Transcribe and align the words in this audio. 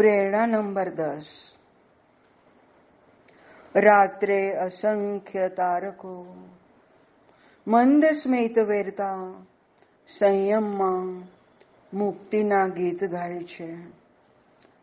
પ્રેરણા 0.00 0.46
નંબર 0.46 0.90
દસ. 0.90 1.24
રાત્રે 3.76 4.52
અસંખ્ય 4.52 5.48
તારકો, 5.48 6.36
મંદ 7.66 8.04
સ્મિત 8.04 8.58
વેરતા 8.58 9.32
સંયમમાં 10.18 11.28
મુક્તિના 11.96 12.66
ગીત 12.66 13.04
ગાય 13.04 13.44
છે 13.44 13.72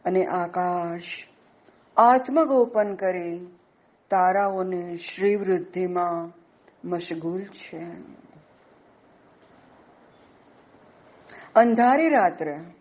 અને 0.06 0.26
આકાશ 0.26 1.04
આત્મગોપન 1.98 2.96
કરી 2.96 3.46
તારાઓને 4.10 4.96
શ્રી 4.96 5.36
વૃદ્ધિમાં 5.36 6.32
મશગુલ 6.88 7.44
છે. 7.44 7.84
અંધારી 11.56 12.10
રાત્રે 12.10 12.77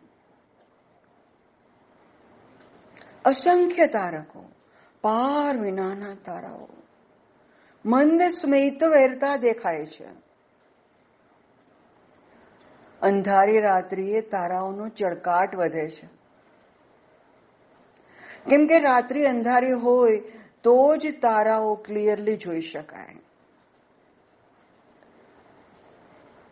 અસંખ્ય 3.26 3.89
તારકો 3.89 4.43
પાર 5.04 5.57
વિનાના 5.57 6.14
તારાઓ 6.25 6.68
મંદ 7.85 8.29
સ્મિત 8.30 8.85
વેરતા 8.85 9.36
દેખાય 9.36 9.86
છે 9.86 10.11
અંધારી 13.02 13.61
રાત્રિએ 13.61 14.22
તારાઓનો 14.29 14.89
ચળકાટ 14.94 15.57
વધે 15.57 15.86
છે 15.89 16.08
કેમ 18.46 18.66
કે 18.66 18.79
રાત્રિ 18.79 19.25
અંધારી 19.27 19.79
હોય 19.80 20.21
તો 20.64 20.77
જ 20.96 21.13
તારાઓ 21.21 21.72
ક્લિયરલી 21.82 22.36
જોઈ 22.36 22.63
શકાય 22.63 23.21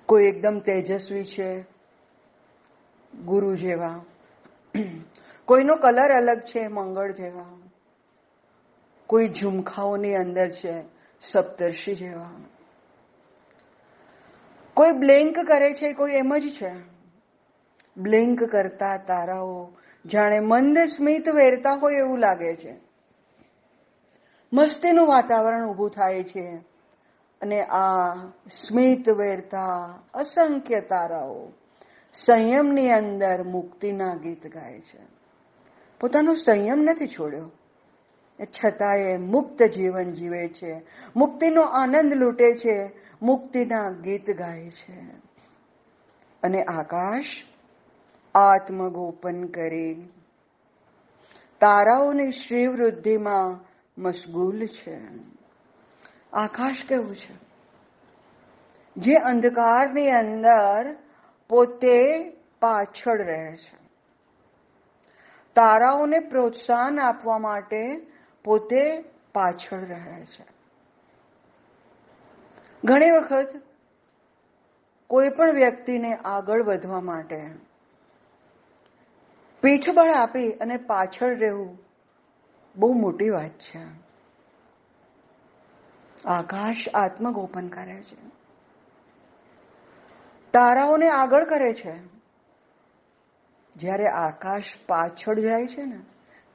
કોઈ 0.08 0.26
એકદમ 0.26 0.58
તેજસ્વી 0.60 1.24
છે 1.24 1.48
ગુરુ 3.12 3.54
જેવા 3.56 3.96
કોઈનો 5.46 5.76
કલર 5.76 6.12
અલગ 6.12 6.40
છે, 6.40 6.68
મંગળ 6.68 7.12
જેવા. 7.12 7.70
કોઈ 9.06 9.28
ઝુમખાઓની 9.28 10.14
અંદર 10.14 10.50
છે, 10.50 10.84
સપ્તર્ષિ 11.20 11.94
જેવા. 11.94 12.30
કોઈ 14.74 14.90
બ્લેન્ક 14.92 15.34
કરે 15.34 15.74
છે, 15.74 15.92
કોઈ 15.92 16.12
એમ 16.12 16.38
જ 16.38 16.42
છે. 16.42 16.72
બ્લેન્ક 17.96 18.44
કરતા 18.44 18.96
તારાઓ, 18.96 19.72
જાણે 20.06 20.40
મંદ 20.40 20.78
સ્મિત 20.78 21.28
વેરતા 21.28 21.70
હોય 21.70 21.94
એવું 21.94 22.18
લાગે 22.18 22.56
છે. 22.56 22.80
મસ્તીનું 24.52 25.06
વાતાવરણ 25.06 25.68
ઊભું 25.68 25.90
થાય 25.90 26.22
છે, 26.22 26.56
અને 27.40 27.62
આ 27.62 28.14
સ્મિત 28.48 29.08
વેરતા 29.08 29.98
અસંખ્ય 30.14 30.80
તારાઓ 30.80 31.52
સંયમની 32.12 32.90
અંદર 32.90 33.42
મુક્તિના 33.42 34.14
ગીત 34.14 34.46
ગાય 34.46 34.80
છે. 34.80 35.23
પોતાનો 36.00 36.34
સંયમ 36.34 36.78
નથી 36.82 37.06
છોડ્યો. 37.06 37.50
છતાંય 38.44 39.16
મુક્ત 39.16 39.62
જીવન 39.62 40.12
જીવે 40.12 40.48
છે. 40.48 40.82
મુક્તિનો 41.16 41.62
આનંદ 41.62 42.14
લૂંટે 42.14 42.56
છે. 42.56 42.90
મુક્તિના 43.22 43.90
ગીત 43.90 44.30
ગાય 44.30 44.70
છે. 44.70 45.00
અને 46.42 46.62
આકાશ 46.62 47.44
આત્મગોપન 48.34 49.44
કરી. 49.44 49.94
તારાઓની 51.60 52.30
શ્રી 52.30 52.66
વૃદ્ધિમાં 52.66 53.64
મશગુલ 53.98 54.66
છે. 54.66 55.00
આકાશ 56.32 56.84
કેવું 56.88 57.16
છે? 57.16 57.44
જે 58.96 59.12
અંધકારની 59.12 60.10
અંદર 60.10 60.96
પોતે 61.48 62.30
પાછળ 62.60 63.18
રહે 63.18 63.56
છે. 63.56 63.83
તારાઓને 65.54 66.18
પ્રોત્સાહન 66.18 67.00
આપવા 67.00 67.38
માટે 67.38 68.06
પોતે 68.44 69.02
પાછળ 69.32 69.78
રહે 69.78 70.24
છે. 70.24 70.46
ઘણી 72.84 73.10
વખત 73.10 73.62
કોઈ 75.06 75.28
પણ 75.28 75.54
વ્યક્તિને 75.54 76.14
આગળ 76.14 76.62
વધવા 76.62 77.00
માટે 77.00 77.36
પીઠબળ 79.62 80.10
આપી 80.10 80.50
અને 80.50 80.76
પાછળ 80.76 81.38
રહેવું 81.38 81.78
બહુ 82.76 82.92
મોટી 82.92 83.30
વાત 83.30 83.50
છે. 83.50 84.04
આકાશ 86.24 86.88
આત્મગોપન 86.94 87.68
કરે 87.68 88.02
છે. 88.02 88.28
તારાઓને 90.52 91.08
આગળ 91.08 91.44
કરે 91.44 91.74
છે. 91.74 92.13
જ્યારે 93.76 94.04
આકાશ 94.04 94.62
પાછળ 94.86 95.38
જાય 95.38 95.66
છે 95.66 95.84
ને, 95.84 95.98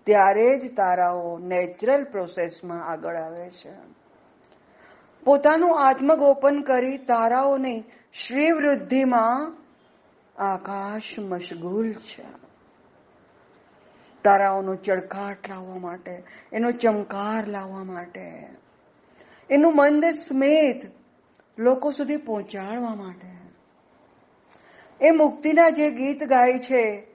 ત્યારે 0.03 0.59
જ 0.59 0.75
તારાઓ 0.75 1.37
નેચરલ 1.37 2.03
પ્રોસેસમાં 2.03 2.85
આગળ 2.85 3.15
આવે 3.15 3.49
છે. 3.49 3.71
પોતાનું 5.23 5.87
આત્મગોપન 5.87 6.61
કરી 6.61 6.97
તારાઓની 6.97 7.83
શ્રી 8.13 8.51
વૃદ્ધિમાં 8.51 9.57
આકાશ 10.37 11.19
મશગુલ 11.19 11.93
છે. 11.93 12.25
તારાઓનો 14.23 14.75
ચળકાટ 14.75 15.49
લાવવા 15.49 15.75
માટે, 15.75 16.23
એનો 16.53 16.71
ચમકાર 16.71 17.47
લાવવા 17.47 17.83
માટે, 17.83 18.49
એનું 19.49 19.75
મંદ 19.75 20.05
સ્મિત 20.05 20.81
લોકો 21.59 21.91
સુધી 21.91 22.17
પહોંચાડવા 22.17 22.95
માટે. 22.95 23.38
એ 25.01 25.11
મુક્તિના 25.11 25.69
જે 25.69 25.91
ગીત 25.91 26.23
ગાય 26.23 26.59
છે, 26.59 27.07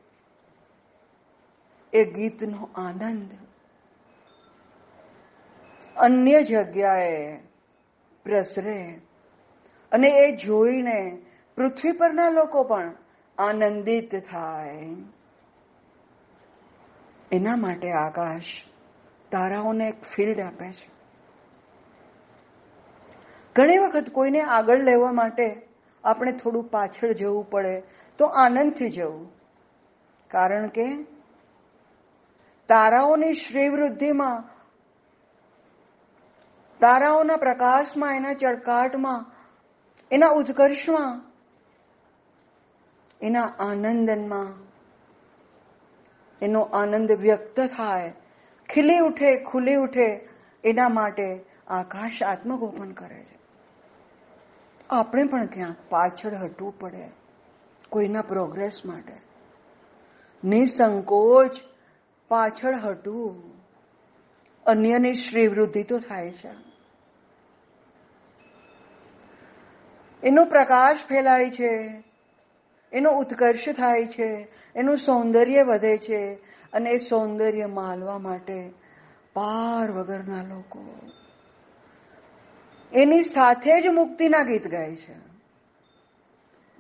એ 1.93 2.05
ગીતનો 2.05 2.69
આનંદ. 2.75 3.31
અન્ય 5.97 6.43
જગ્યાએ 6.43 7.37
પ્રસરે 8.25 9.01
અને 9.93 10.09
એ 10.09 10.37
જોઈને 10.37 11.23
પૃથ્વી 11.57 11.93
પરના 11.93 12.31
લોકો 12.31 12.65
પણ 12.65 12.95
આનંદિત 13.39 14.17
થાય. 14.17 14.97
એના 17.33 17.57
માટે 17.57 17.93
આકાશ 17.93 18.63
તારાઓને 19.31 19.89
એક 19.89 20.01
ફિલ્ડ 20.01 20.41
આપે 20.41 20.73
છે. 20.73 20.91
ઘણી 23.57 23.79
વખત 23.79 24.11
કોઈને 24.11 24.41
આગળ 24.41 24.83
લેવા 24.83 25.13
માટે 25.13 25.74
આપણે 26.05 26.33
થોડું 26.33 26.65
પાછળ 26.65 27.13
જવું 27.13 27.51
પડે, 27.51 27.81
તો 28.19 28.27
આનંદથી 28.27 28.91
જવું. 28.91 29.33
કારણ 30.29 30.69
કે 30.69 31.03
તારાઓની 32.69 33.33
શ્રીવૃદ્ધિમાં, 33.33 34.45
તારાઓના 36.81 37.37
પ્રકાશમાં, 37.37 38.17
એના 38.17 38.33
ચળકાટમાં, 38.33 39.33
એના 40.13 40.27
ઉત્કર્ષમાં, 40.27 41.23
એના 43.21 43.43
આનંદમાં 43.43 44.75
એનો 46.43 46.61
આનંદ 46.61 47.13
વ્યક્ત 47.13 47.61
થાય. 47.61 48.13
ખીલી 48.75 48.99
ઉઠે, 48.99 49.45
ખુલી 49.45 49.75
ઉઠે, 49.75 50.29
એના 50.65 50.89
માટે 50.89 51.45
આકાશ 51.69 52.23
આત્મગોપન 52.23 52.93
કરે 52.93 53.25
છે. 53.25 53.44
આપણે 54.91 55.25
પણ 55.25 55.47
ક્યાંક 55.47 55.77
પાછળ 55.89 56.35
હટવું 56.35 56.79
પડે 56.79 57.11
કોઈના 57.89 58.23
પ્રોગ્રેસ 58.23 58.81
માટે. 58.87 59.15
નિસંકોચ 60.45 61.51
પાછળ 62.29 62.75
હટવું. 62.75 63.55
અન્યની 64.67 65.15
શ્રીવૃદ્ધિ 65.15 65.83
તો 65.83 65.99
થાય 65.99 66.33
છે. 66.33 66.51
એનો 70.23 70.45
પ્રકાશ 70.45 70.97
ફેલાય 71.09 71.51
છે, 71.51 72.05
એનો 72.93 73.11
ઉત્કર્ષ 73.11 73.69
થાય 73.69 74.07
છે, 74.07 74.49
એનું 74.77 74.97
સૌંદર્ય 74.97 75.63
વધે 75.63 75.97
છે 75.97 76.35
અને 76.73 76.91
એ 76.91 76.97
સૌંદર્ય 76.97 77.67
માલવા 77.67 78.19
માટે 78.19 78.73
પાર 79.35 79.91
વગરના 79.91 80.43
લોકો 80.43 80.99
એની 82.95 83.25
સાથે 83.25 83.81
જ 83.81 83.87
મુક્તિના 83.87 84.39
ગીત 84.39 84.67
ગાય 84.67 84.97
છે. 84.97 85.15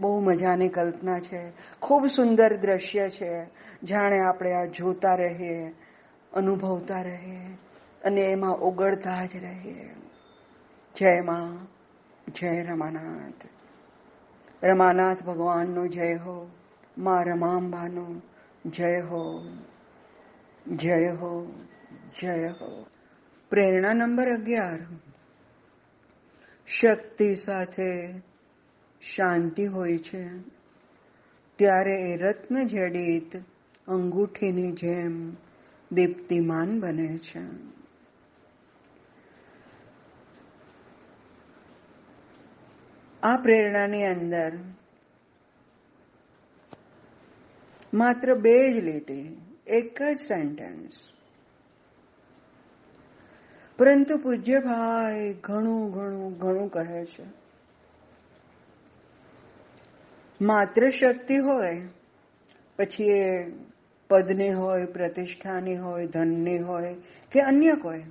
બહુ 0.00 0.20
મજાની 0.20 0.68
કલ્પના 0.68 1.20
છે. 1.20 1.52
ખૂબ 1.80 2.06
સુંદર 2.06 2.56
દ્રશ્ય 2.56 3.10
છે. 3.10 3.46
જાણે 3.82 4.20
આપણે 4.20 4.52
આ 4.52 4.64
જોતા 4.64 5.14
રહીએ, 5.14 5.74
અનુભવતા 6.32 7.02
રહીએ, 7.02 7.58
અને 8.04 8.20
એમાં 8.20 8.50
ઓગળતા 8.50 9.24
જ 9.24 9.36
રહીએ. 9.36 9.94
જય 10.96 11.20
માં, 11.20 11.64
જય 12.32 12.62
રમાનાથ. 12.62 13.46
રમાનાથ 14.64 15.22
ભગવાનનો 15.22 15.86
જય 15.86 16.14
હો, 16.14 16.50
મા 16.98 17.22
રમાંબાનો 17.22 18.22
જય 18.66 19.00
હો 19.00 19.44
જય 20.66 21.08
હો 21.08 21.46
જય 22.22 22.48
હો. 22.48 22.86
પ્રેરણા 23.50 23.92
નંબર 23.92 24.28
અગિયાર. 24.28 24.78
શક્તિ 26.66 27.34
સાથે 27.34 28.20
શાંતિ 29.00 29.64
હોય 29.66 29.98
છે. 29.98 30.28
ત્યારે 31.56 32.12
એ 32.12 32.16
રત્ન 32.16 32.66
જડિત 32.66 33.36
અંગૂઠીની 33.88 34.72
જેમ 34.72 35.36
દીપ્તિમાન 35.92 36.80
બને 36.80 37.18
છે. 37.18 37.74
આ 43.22 43.36
પ્રેરણાની 43.36 44.04
અંદર 44.04 44.52
માત્ર 47.94 48.34
બે 48.34 48.72
જ 48.72 48.76
લીટી, 48.76 49.40
એક 49.66 50.02
જ 50.02 50.18
સેન્ટેન્સ 50.18 51.13
પરંતુ 53.78 54.18
પૂજ્ય 54.18 54.58
ભાઈ 54.58 55.32
ઘણું 55.32 55.90
ઘણું 55.90 56.38
ઘણું 56.38 56.68
કહે 56.68 57.04
છે. 57.04 57.44
માત્ર 60.40 60.88
શક્તિ 60.88 61.36
હોય, 61.36 61.88
પછી 62.78 63.04
એ 63.04 63.52
પદની 64.08 64.52
હોય, 64.52 64.86
પ્રતિષ્ઠાની 64.86 65.76
હોય, 65.76 66.06
ધનની 66.06 66.58
હોય, 66.58 66.94
કે 67.32 67.40
અન્ય 67.40 67.74
કોઈ, 67.74 68.02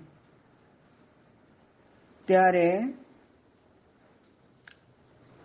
ત્યારે 2.26 2.80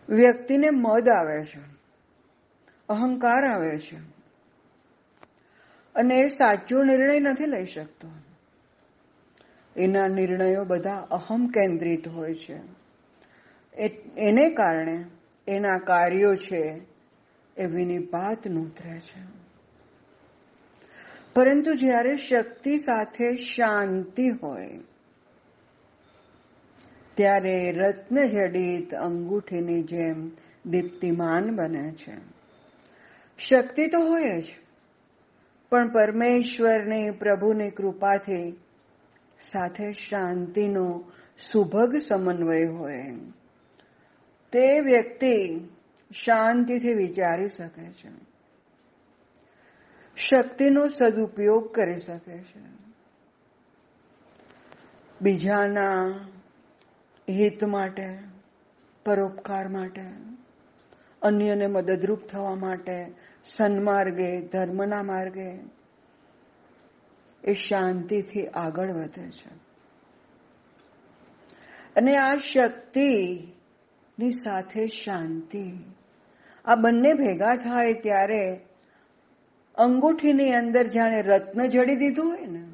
વ્યક્તિને 0.09 0.71
મદ 0.71 1.09
આવે 1.09 1.45
છે, 1.45 1.61
અહંકાર 2.89 3.45
આવે 3.45 3.79
છે, 3.79 3.97
અને 5.95 6.15
એ 6.15 6.29
સાચો 6.29 6.83
નિર્ણય 6.83 7.21
નથી 7.21 7.47
લઈ 7.47 7.67
શકતો. 7.67 8.09
એના 9.79 10.09
નિર્ણયો 10.09 10.65
બધા 10.65 10.97
અહમ 11.11 11.47
કેન્દ્રિત 11.47 12.09
હોય 12.09 12.35
છે. 12.35 12.59
એને 14.19 14.51
કારણે 14.51 15.05
એના 15.49 15.79
કાર્યો 15.85 16.35
છે 16.37 16.63
એ 17.57 17.67
વિનિપાત 17.67 18.49
નોતરે 18.49 18.99
છે. 19.01 19.23
પરંતુ 21.35 21.75
જ્યારે 21.75 22.17
શક્તિ 22.17 22.79
સાથે 22.79 23.35
શાંતિ 23.37 24.29
હોય, 24.43 24.79
ત્યારે 27.15 27.73
રત્ન 27.73 28.27
જડિત 28.27 28.95
અંગૂઠીની 28.95 29.83
જેમ 29.83 30.29
દીપ્તિમાન 30.67 31.57
બને 31.57 31.91
છે. 31.93 32.17
શક્તિ 33.39 33.87
તો 33.87 33.99
હોય 34.01 34.41
જ, 34.41 34.45
પણ 35.71 35.93
પરમેશ્વરની 35.93 37.11
પ્રભુની 37.11 37.71
કૃપાથી 37.71 38.57
સાથે 39.41 39.93
શાંતિનો 39.93 41.05
સુભગ 41.53 41.97
સમન્વય 41.97 42.65
હોય 42.65 43.03
તે 44.53 44.81
વ્યક્તિ 44.81 45.69
શાંતિથી 46.11 46.95
વિચારી 46.95 47.49
શકે 47.49 47.93
છે. 47.93 48.29
શક્તિનો 50.17 50.89
સદુપયોગ 50.89 51.75
કરી 51.75 51.99
શકે 51.99 52.39
છે. 52.39 52.79
બીજાના 55.21 56.09
હિત 57.31 57.65
માટે, 57.65 58.19
પરોપકાર 59.05 59.69
માટે, 59.69 60.03
અન્યને 61.23 61.67
મદદરૂપ 61.67 62.21
થવા 62.21 62.55
માટે, 62.55 63.13
સન્માર્ગે, 63.45 64.41
ધર્મના 64.41 65.03
માર્ગે 65.03 65.78
એ 67.45 67.55
શાંતિથી 67.55 68.47
આગળ 68.47 68.93
વધે 68.93 69.31
છે. 69.31 69.49
અને 71.97 72.17
આ 72.17 72.37
શક્તિની 72.37 74.31
સાથે 74.31 74.87
શાંતિ. 74.87 75.73
આ 76.65 76.75
બંને 76.75 77.13
ભેગા 77.15 77.57
થાય 77.57 77.95
ત્યારે 77.95 78.61
અંગૂઠીની 79.75 80.53
અંદર 80.53 80.87
જાણે 80.87 81.23
રત્ન 81.23 81.67
જડી 81.67 81.97
દીધું 81.97 82.31
હોય 82.31 82.47
ને 82.47 82.65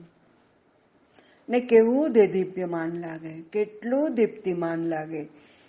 ને 1.48 1.60
કેવું 1.60 2.12
દેદીપ્યમાન 2.12 2.88
લાગે, 2.88 3.42
કેટલું 3.42 4.14
દીપ્તિમાન 4.14 4.78
લાગે, 4.78 5.28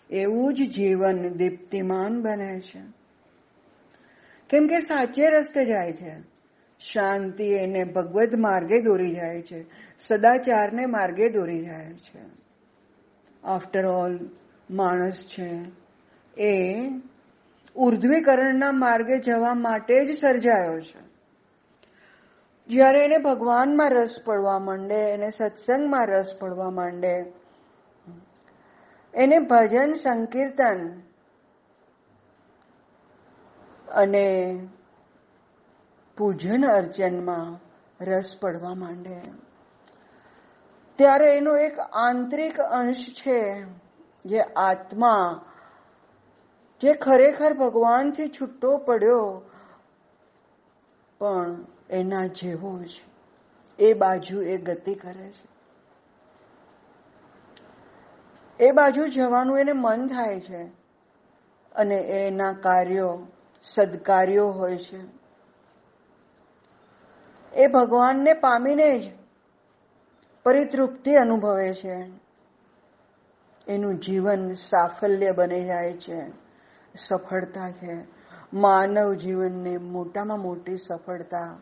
એવું 0.10 0.54
જ 0.54 0.58
જીવન 0.58 1.30
દીપ્તિમાન 1.30 2.22
બને 2.22 2.60
છે. 2.60 2.82
કેમ 4.50 4.68
કે 4.68 4.80
સાચે 4.80 5.30
રસ્તે 5.30 5.66
જાય 5.66 5.94
છે. 5.94 6.35
શાંતિ 6.80 7.44
એને 7.44 7.84
ભગવદ 7.84 8.36
માર્ગે 8.36 8.82
દોરી 8.82 9.16
જાય 9.16 9.42
છે. 9.42 9.66
સદાચારને 10.00 10.86
માર્ગે 10.86 11.30
દોરી 11.30 11.66
જાય 11.66 11.94
છે. 11.94 12.20
આફ્ટર 13.44 13.86
ઓલ 13.86 14.30
માણસ 14.72 15.26
છે. 15.26 15.62
એ 16.42 16.86
ઉર્ધ્વીકરણના 17.76 18.72
માર્ગે 18.72 19.20
જવા 19.20 19.54
માટે 19.54 20.06
જ 20.06 20.20
સર્જાયો 20.20 20.80
છે. 20.80 21.06
જ્યારે 22.68 23.04
એને 23.04 23.18
ભગવાનમાં 23.18 23.90
રસ 23.90 24.22
પડવા 24.26 24.60
માંડે, 24.60 24.96
એને 24.96 25.30
સત્સંગમાં 25.30 26.08
રસ 26.08 26.36
પડવા 26.40 26.70
માંડે, 26.70 27.34
એને 29.14 29.40
ભજન 29.40 29.94
સંકીર્તન 29.94 31.02
અને 33.92 34.58
પૂજન 36.18 36.66
અર્ચનમાં 36.68 37.60
રસ 38.04 38.38
પડવા 38.42 38.74
માંડે. 38.74 39.22
ત્યારે 40.96 41.36
એનો 41.36 41.58
એક 41.58 41.80
આંતરિક 41.80 42.60
અંશ 42.60 43.14
છે 43.22 43.66
જે 44.26 44.40
આત્મા, 44.40 45.46
જે 46.82 46.94
ખરેખર 46.94 47.54
ભગવાનથી 47.54 48.28
છૂટો 48.28 48.78
પડ્યો, 48.78 49.42
પણ 51.18 51.66
એના 51.90 52.26
જેવો 52.26 52.84
જ, 52.84 53.02
એ 53.80 53.94
બાજુ 53.94 54.42
એ 54.42 54.58
ગતિ 54.58 54.96
કરે 54.96 55.32
છે. 55.32 55.56
એ 58.60 58.72
બાજુ 58.72 59.08
જવાનું 59.08 59.60
એને 59.60 59.72
મન 59.72 60.08
થાય 60.08 60.40
છે 60.40 60.64
અને 61.76 61.96
એના 61.96 62.52
કાર્યો, 62.52 63.28
સદકાર્યો 63.64 64.48
હોય 64.48 64.78
છે. 64.78 65.25
એ 67.56 67.68
ભગવાનને 67.68 68.34
પામીને 68.34 69.00
જ 69.00 69.12
પરિતૃપ્તિ 70.44 71.14
અનુભવે 71.14 71.74
છે. 71.74 72.12
એનું 73.68 74.00
જીવન 74.00 74.54
સાફલ્ય 74.54 75.32
બની 75.32 75.66
જાય 75.66 75.94
છે. 75.94 76.30
સફળતા 76.96 77.72
છે. 77.72 78.06
માનવ 78.54 79.14
જીવનને 79.14 79.78
મોટામાં 79.78 80.40
મોટી 80.40 80.78
સફળતા 80.78 81.60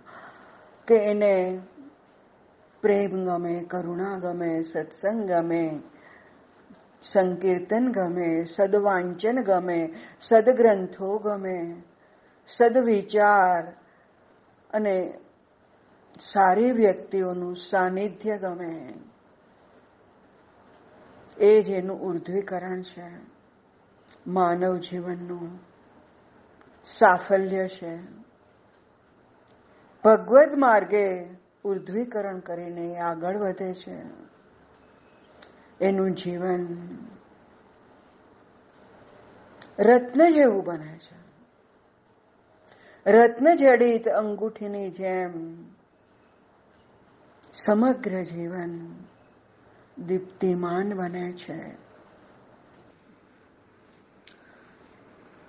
કે 0.87 0.95
એને 0.95 1.59
પ્રેમ 2.81 3.25
ગમે, 3.25 3.63
કરુણા 3.63 4.17
ગમે, 4.17 4.61
સત્સંગ 4.61 5.31
ગમે, 5.31 5.79
સંકીર્તન 7.01 7.91
ગમે, 7.91 8.43
સદવાંચન 8.43 9.43
ગમે, 9.43 9.93
સદગ્રંથો 10.21 11.19
ગમે, 11.19 11.83
સદવિચાર 12.47 13.75
અને 14.73 15.13
સારી 16.19 16.71
વ્યક્તિઓનું 16.71 17.55
સાનિધ્ય 17.55 18.37
ગમે. 18.37 18.93
એ 21.37 21.61
જ 21.61 21.69
એનું 21.69 21.99
ઉર્ધ્વીકરણ 21.99 22.81
છે. 22.81 23.11
માનવ 24.27 24.77
જીવનનું 24.77 25.59
સાફલ્ય 26.85 27.67
છે. 27.67 27.97
ભગવદ 30.03 30.55
માર્ગે 30.57 31.25
ઉર્ધ્વીકરણ 31.63 32.39
કરીને 32.39 32.99
આગળ 32.99 33.37
વધે 33.37 33.73
છે. 33.73 34.01
એનું 35.81 36.11
જીવન 36.11 36.87
રત્ન 39.79 40.31
જેવું 40.31 40.63
બને 40.63 40.97
છે. 40.97 41.23
રત્ન 43.11 43.55
જડિત 43.55 44.07
અંગૂઠીની 44.07 44.89
જેમ 44.89 45.72
સમગ્ર 47.53 48.23
જીવન 48.23 48.95
દીપ્તિમાન 50.05 50.93
બને 50.93 51.31
છે. 51.31 51.75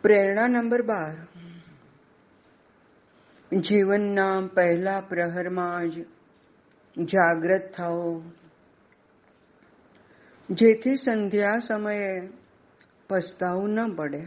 પ્રેરણા 0.02 0.46
નંબર 0.48 0.82
બાર. 0.82 1.26
જીવનના 3.56 4.46
પહેલા 4.54 5.00
પ્રહરમાં 5.00 5.90
જ 5.90 6.00
જાગ્રત 7.02 7.72
થાઓ. 7.76 8.22
જેથી 10.50 10.96
સંધ્યા 10.96 11.58
સમયે 11.58 12.28
પસ્તાવું 13.08 13.70
ન 13.70 13.94
પડે 13.94 14.20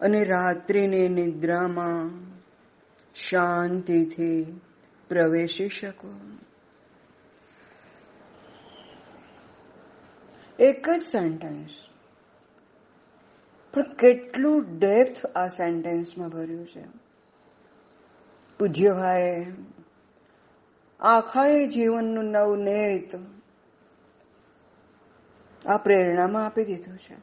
અને 0.00 0.24
રાત્રિની 0.24 1.08
નિદ્રામાં 1.08 2.10
શાંતિથી 3.14 4.60
પ્રવેશી 5.12 5.68
શકો 5.68 6.08
એક 10.58 10.90
જ 10.90 11.02
સેન્ટેન્સ 11.02 11.70
પણ 13.74 13.94
કેટલું 13.94 14.78
ડેપ્થ 14.78 15.26
આ 15.26 15.46
સેન્ટેન્સમાં 15.46 16.28
ભર્યું 16.28 16.66
છે. 16.66 16.84
પૂજ્યભાઈ, 18.58 19.46
આખા 21.00 21.46
જીવનનું 21.46 22.24
નવનેત 22.24 23.14
આ 25.66 25.76
પ્રેરણામાં 25.76 26.46
આપી 26.46 26.64
દીધું 26.64 26.98
છે. 26.98 27.16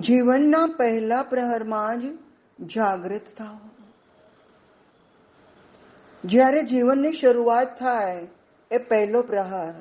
જીવનના 0.00 0.66
પહેલા 0.78 1.22
પ્રહરમાં 1.22 2.00
જ 2.00 2.04
જાગૃત 2.66 3.26
થાઓ. 3.38 3.75
જ્યારે 6.26 6.62
જીવનની 6.62 7.12
શરૂઆત 7.12 7.78
થાય, 7.78 8.26
એ 8.70 8.78
પહેલો 8.78 9.22
પ્રહાર. 9.22 9.74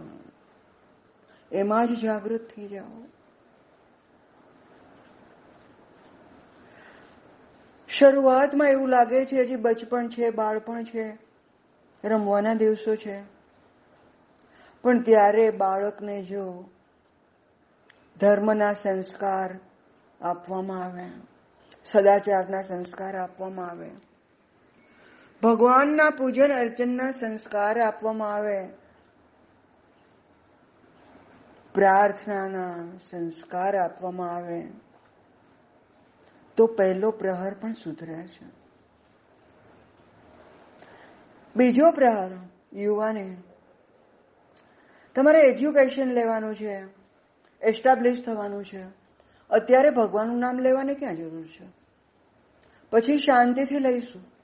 એમાં 1.52 1.88
જ 1.88 2.02
જાગૃત 2.02 2.42
થઈ 2.56 2.68
જાઓ. 2.68 3.06
શરૂઆતમાં 7.88 8.70
એવું 8.70 8.90
લાગે 8.90 9.26
છે 9.26 9.42
હજી 9.42 9.56
બચપણ 9.56 10.08
છે, 10.08 10.30
બાળપણ 10.30 10.84
છે, 10.84 11.18
રમવાના 12.04 12.54
દિવસો 12.54 12.96
છે. 12.96 13.24
પણ 14.82 15.02
ત્યારે 15.02 15.50
બાળકને 15.50 16.24
જો 16.24 16.66
ધર્મના 18.20 18.74
સંસ્કાર 18.74 19.60
આપવામાં 20.22 20.84
આવે, 20.84 21.10
સદાચારના 21.86 22.62
સંસ્કાર 22.62 23.16
આપવામાં 23.16 23.70
આવે 23.70 23.92
ભગવાનના 25.44 26.10
પૂજન 26.10 26.54
અર્ચનના 26.54 27.12
સંસ્કાર 27.12 27.82
આપવામાં 27.82 28.34
આવે. 28.34 28.68
પ્રાર્થનાના 31.74 32.98
સંસ્કાર 33.10 33.76
આપવામાં 33.76 34.36
આવે. 34.36 34.68
તો 36.58 36.66
પહેલો 36.66 37.12
પ્રહર 37.12 37.54
પણ 37.54 37.72
સુધરે 37.72 38.28
છે. 38.28 38.46
બીજો 41.56 41.92
પ્રહર, 41.92 42.32
યુવાને. 42.74 43.38
તમારે 45.16 45.40
એજ્યુકેશન 45.40 46.08
લેવાનું 46.12 46.56
છે, 46.56 46.86
એસ્ટાબ્લિશ 47.62 48.26
થવાનું 48.26 48.66
છે. 48.66 48.84
અત્યારે 49.50 49.90
ભગવાનનું 49.90 50.40
નામ 50.40 50.60
લેવાની 50.60 50.96
ક્યાં 50.96 51.16
જરૂર 51.16 51.44
છે? 51.44 51.68
પછી 52.90 53.18
શાંતિથી 53.18 53.80
લઈશું. 53.80 54.35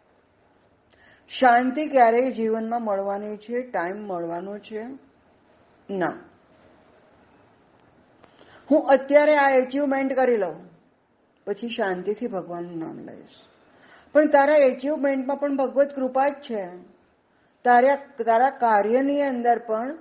શાંતિ 1.39 1.87
ક્યારેય 1.87 2.31
જીવનમાં 2.31 2.81
મળવાની 2.81 3.37
છે, 3.37 3.61
ટાઈમ 3.61 3.97
મળવાનો 3.97 4.57
છે? 4.57 4.83
ના. 5.89 6.13
હું 8.71 8.87
અત્યારે 8.87 9.37
આ 9.37 9.49
એચિવમેન્ટ 9.49 10.13
કરી 10.13 10.37
લઉં, 10.37 10.69
પછી 11.45 11.69
શાંતિથી 11.69 12.27
ભગવાનનું 12.27 12.77
નામ 12.77 12.99
લઈશ. 12.99 13.29
પણ 14.13 14.27
તારા 14.27 14.55
એચિવમેન્ટમાં 14.55 15.37
પણ 15.37 15.55
ભગવત 15.55 15.95
કૃપા 15.95 16.29
જ 16.29 16.33
છે. 16.33 16.65
તારા 17.63 17.95
તારા 17.95 18.49
કાર્યની 18.49 19.21
અંદર 19.21 19.59
પણ 19.59 19.97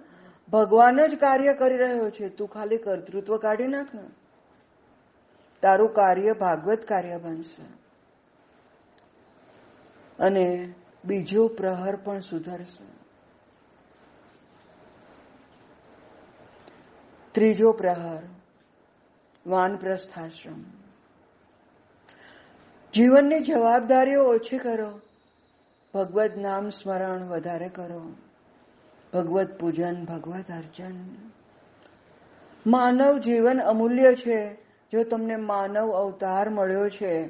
ભગવાન 0.53 1.07
જ 1.07 1.19
કાર્ય 1.19 1.55
કરી 1.55 1.77
રહ્યો 1.77 2.11
છે. 2.11 2.29
તું 2.29 2.49
ખાલી 2.49 2.77
કર્તૃત્વ 2.77 3.37
કાઢી 3.37 3.67
નાખ 3.67 3.95
ને. 3.95 4.03
તારું 5.63 5.93
કાર્ય 5.93 6.33
ભાગવત 6.33 6.85
કાર્ય 6.85 7.19
બનશે. 7.19 7.63
અને 10.23 10.75
બીજો 11.05 11.49
પ્રહર 11.49 11.97
પણ 11.97 12.21
સુધરશે. 12.21 12.85
ત્રીજો 17.33 17.73
પ્રહર, 17.73 18.23
વાનપ્રસ્થાશ્રમ. 19.47 20.63
જીવનની 22.95 23.41
જવાબદારીઓ 23.41 24.23
ઓછી 24.23 24.59
કરો. 24.59 25.01
ભગવત 25.95 26.37
નામ 26.37 26.69
સ્મરણ 26.69 27.29
વધારે 27.29 27.69
કરો. 27.69 28.13
ભગવત 29.13 29.59
પૂજન, 29.59 30.05
ભગવત 30.05 30.51
અર્ચન. 30.51 31.15
માનવ 32.67 33.19
જીવન 33.19 33.61
અમૂલ્ય 33.61 34.15
છે. 34.15 34.55
જો 34.93 35.05
તમને 35.05 35.37
માનવ 35.37 35.91
અવતાર 35.93 36.51
મળ્યો 36.51 36.89
છે 36.89 37.29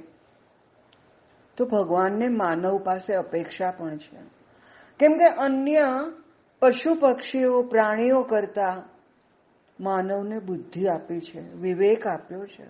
તો 1.56 1.64
ભગવાનને 1.64 2.28
માનવ 2.28 2.78
પાસે 2.78 3.14
અપેક્ષા 3.14 3.70
પણ 3.70 3.96
છે. 3.96 4.16
કેમ 4.98 5.18
કે 5.18 5.24
અન્ય 5.24 6.12
પશુ 6.60 6.94
પક્ષીઓ, 6.94 7.62
પ્રાણીઓ 7.62 8.22
કરતા 8.22 8.82
માનવને 9.80 10.38
બુદ્ધિ 10.38 10.88
આપી 10.88 11.20
છે, 11.20 11.54
વિવેક 11.54 12.06
આપ્યો 12.06 12.46
છે. 12.46 12.64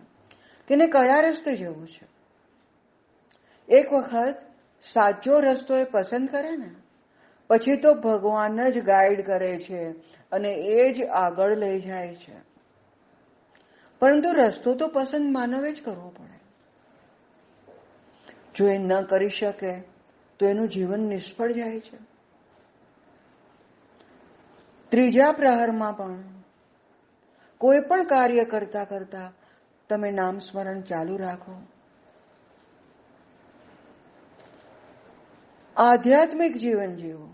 તેને 0.69 0.87
કયા 0.87 1.21
રસ્તે 1.21 1.57
જવું 1.57 1.87
છે? 1.87 2.09
એક 3.69 3.93
વખત 3.93 4.35
સાચો 4.83 5.41
રસ્તો 5.41 5.77
એ 5.77 5.85
પસંદ 5.85 6.29
કરે 6.29 6.57
ને, 6.57 6.75
પછી 7.49 7.77
તો 7.77 7.95
ભગવાન 7.95 8.71
જ 8.71 8.83
ગાઈડ 8.83 9.27
કરે 9.27 9.59
છે 9.59 9.91
અને 10.33 10.53
એ 10.53 10.93
જ 10.93 11.05
આગળ 11.05 11.57
લઈ 11.57 11.81
જાય 11.81 12.15
છે. 12.15 12.51
પરંતુ 13.99 14.33
રસ્તો 14.33 14.75
તો 14.75 14.89
પસંદ 14.89 15.33
માનવે 15.33 15.73
જ 15.73 15.83
કરવો 15.85 16.09
પડે. 16.09 16.40
જો 18.55 18.69
એ 18.69 18.79
ન 18.79 19.01
કરી 19.01 19.29
શકે, 19.29 19.81
તો 20.39 20.47
એનું 20.47 20.69
જીવન 20.69 21.01
નિષ્ફળ 21.01 21.53
જાય 21.53 21.81
છે. 21.81 22.11
ત્રીજા 24.89 25.33
પ્રહરમાં 25.33 25.93
પણ 25.93 26.23
કોઈ 27.59 27.81
પણ 27.89 28.05
કાર્ય 28.05 28.45
કરતા 28.45 28.85
કરતા 28.85 29.33
તમે 29.89 30.11
નામ 30.11 30.39
સ્મરણ 30.39 30.81
ચાલુ 30.81 31.17
રાખો. 31.17 31.63
આધ્યાત્મિક 35.77 36.57
જીવન 36.57 36.97
જીવો. 36.97 37.29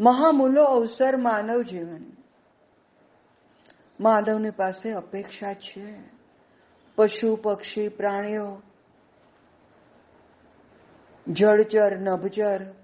મહામૂલો 0.00 0.64
અવસર 0.64 1.16
માનવ 1.16 1.62
જીવન. 1.62 2.16
માનવની 4.00 4.50
પાસે 4.50 4.92
અપેક્ષા 4.92 5.52
છે. 5.54 5.98
પશુ, 6.96 7.36
પક્ષી, 7.36 7.88
પ્રાણીઓ 7.88 8.62
જળચર 11.28 11.98
નભચર 11.98 12.74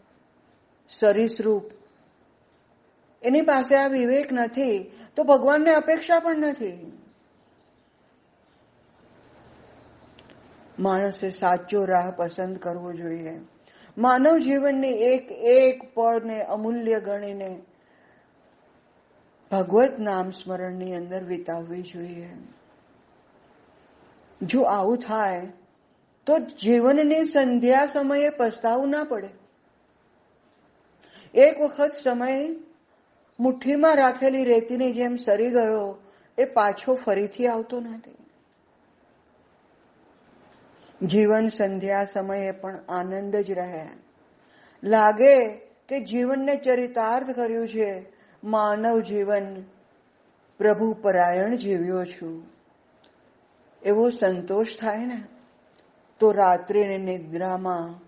સરીસૃપ 0.89 1.63
એની 3.23 3.41
પાસે 3.41 3.77
આ 3.77 3.87
વિવેક 3.87 4.33
નથી, 4.33 4.91
તો 5.17 5.25
ભગવાનને 5.25 5.71
અપેક્ષા 5.71 6.19
પણ 6.19 6.39
નથી. 6.39 6.99
માણસે 10.79 11.31
સાચો 11.31 11.85
રાહ 11.85 12.11
પસંદ 12.11 12.59
કરવો 12.59 12.93
જોઈએ. 12.93 13.41
માનવ 13.99 14.39
જીવનની 14.39 14.89
એક 14.89 15.33
એક 15.33 15.95
પળને 15.95 16.43
અમૂલ્ય 16.43 17.01
ગણીને 17.01 17.63
ભગવત 19.51 19.99
નામ 19.99 20.31
સ્મરણની 20.31 20.95
અંદર 20.95 21.25
વિતાવવી 21.25 21.83
જોઈએ. 21.83 22.31
જો 24.43 24.63
આવું 24.63 24.99
થાય 24.99 25.53
તો 26.27 26.39
જીવનની 26.39 27.25
સંધ્યા 27.25 27.87
સમયે 27.87 28.29
પસ્તાવું 28.29 28.89
ના 28.89 29.05
પડે. 29.05 29.29
એક 31.35 31.61
વખત 31.61 31.93
સમય 32.05 32.49
મુઠ્ઠીમાં 33.41 33.97
રાખેલી 33.97 34.45
રેતીની 34.45 34.93
જેમ 34.93 35.17
સરી 35.17 35.51
ગયો, 35.51 35.99
એ 36.39 36.45
પાછો 36.45 36.95
ફરીથી 36.95 37.47
આવતો 37.47 37.81
નથી 37.81 38.17
જીવન 41.03 41.47
સંધ્યા 41.47 42.05
સમયે 42.05 42.51
પણ 42.51 42.79
આનંદ 42.89 43.37
જ 43.37 43.51
રહે. 43.51 43.87
લાગે 44.85 45.55
કે 45.89 46.01
જીવનને 46.01 46.57
ચરિતાર્થ 46.57 47.31
કર્યું 47.31 47.69
છે, 47.69 48.13
માનવ 48.45 49.01
જીવન, 49.01 49.63
પ્રભુ 50.59 50.95
પરાયણ 50.95 51.57
જીવ્યો 51.57 52.05
છું. 52.05 52.45
એવો 53.83 54.09
સંતોષ 54.11 54.67
થાય 54.81 55.07
ને. 55.07 55.23
તો 56.23 56.33
રાત્રિની 56.33 56.99
નિદ્રામાં 56.99 58.01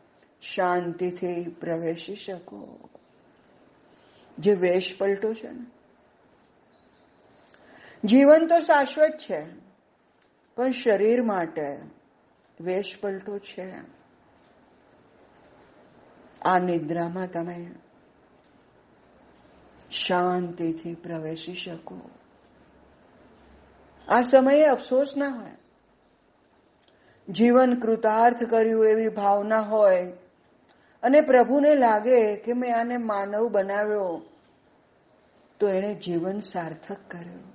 શાંતિથી 0.42 1.50
પ્રવેશી 1.61 2.14
શકો. 2.14 2.88
જે 4.38 4.52
વેશ 4.52 4.94
પલટો 4.99 5.33
છે 5.33 5.50
ને. 5.50 5.66
જીવન 8.04 8.47
તો 8.47 8.59
શાશ્વત 8.59 9.11
છે, 9.11 9.47
પણ 10.56 10.71
શરીર 10.71 11.23
માટે 11.23 11.78
વેશ 12.61 12.99
પલટો 13.00 13.38
છે. 13.38 13.75
આ 16.42 16.59
નિદ્રામાં 16.59 17.26
તમે 17.26 17.71
શાંતિથી 19.90 20.94
પ્રવેશી 20.94 21.54
શકો. 21.54 22.11
આ 24.09 24.21
સમયે 24.21 24.62
અફસોસ 24.62 25.16
ના 25.16 25.28
હોય. 25.28 25.63
જીવન 27.28 27.81
કૃતાર્થ 27.81 28.45
કર્યું 28.45 28.87
એવી 28.87 29.09
ભાવના 29.09 29.61
હોય. 29.61 30.12
અને 31.02 31.21
પ્રભુને 31.21 31.75
લાગે 31.75 32.37
કે 32.37 32.52
મેં 32.52 32.78
આને 32.78 32.97
માનવ 32.97 33.49
બનાવ્યો. 33.49 34.23
તો 35.61 35.69
એણે 35.69 35.95
જીવન 35.95 36.38
સાર્થક 36.38 36.97
કર્યું. 37.11 37.54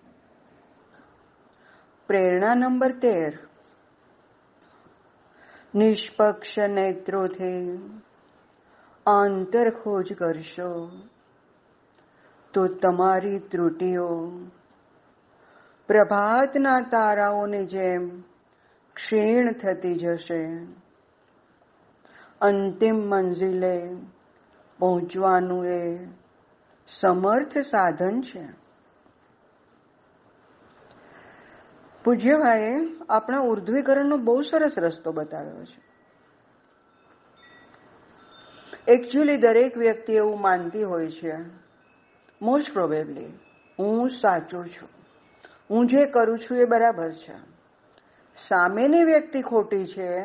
પ્રેરણા 2.08 2.56
નંબર 2.56 2.92
તેર. 2.92 3.40
નિષ્પક્ષ 5.76 6.60
નેત્રોથી 6.60 7.78
આંતર 9.06 9.70
ખોજ 9.70 10.14
કરશો. 10.14 10.92
તો 12.54 12.68
તમારી 12.68 13.40
ત્રુટિઓ 13.40 14.30
પ્રભાતના 15.88 16.80
તારાઓની 16.80 17.66
જેમ 17.66 18.29
ક્ષીણ 19.00 19.52
થતી 19.52 19.96
જશે. 19.96 20.46
અંતિમ 22.42 22.96
મંઝિલે 22.96 23.96
પહોંચવાનું 24.80 25.66
એ 25.66 26.06
સમર્થ 27.02 27.58
સાધન 27.58 28.22
છે. 28.22 28.48
પૂજ્યભાઈએ 32.04 32.76
આપણા 33.10 33.40
ઉર્ધ્વીકરણનો 33.40 34.18
બહુ 34.18 34.42
સરસ 34.42 34.74
રસ્તો 34.78 35.12
બતાવ્યો 35.12 35.66
છે. 35.66 35.82
એકચ્યુઅલી 38.88 39.38
દરેક 39.38 39.78
વ્યક્તિ 39.78 40.14
એવું 40.14 40.42
માનતી 40.42 40.84
હોય 40.84 41.12
છે 41.12 41.36
મોસ્ટ 42.42 42.74
પ્રોબેબલી 42.74 43.26
હું 43.80 44.10
સાચો 44.10 44.64
છું. 44.64 44.90
હું 45.70 45.88
જે 45.88 46.06
કરું 46.06 46.40
છું 46.40 46.58
એ 46.58 46.66
બરાબર 46.66 47.12
છે. 47.12 47.49
સામેની 48.36 49.04
વ્યક્તિ 49.04 49.42
ખોટી 49.42 49.86
છે 49.86 50.18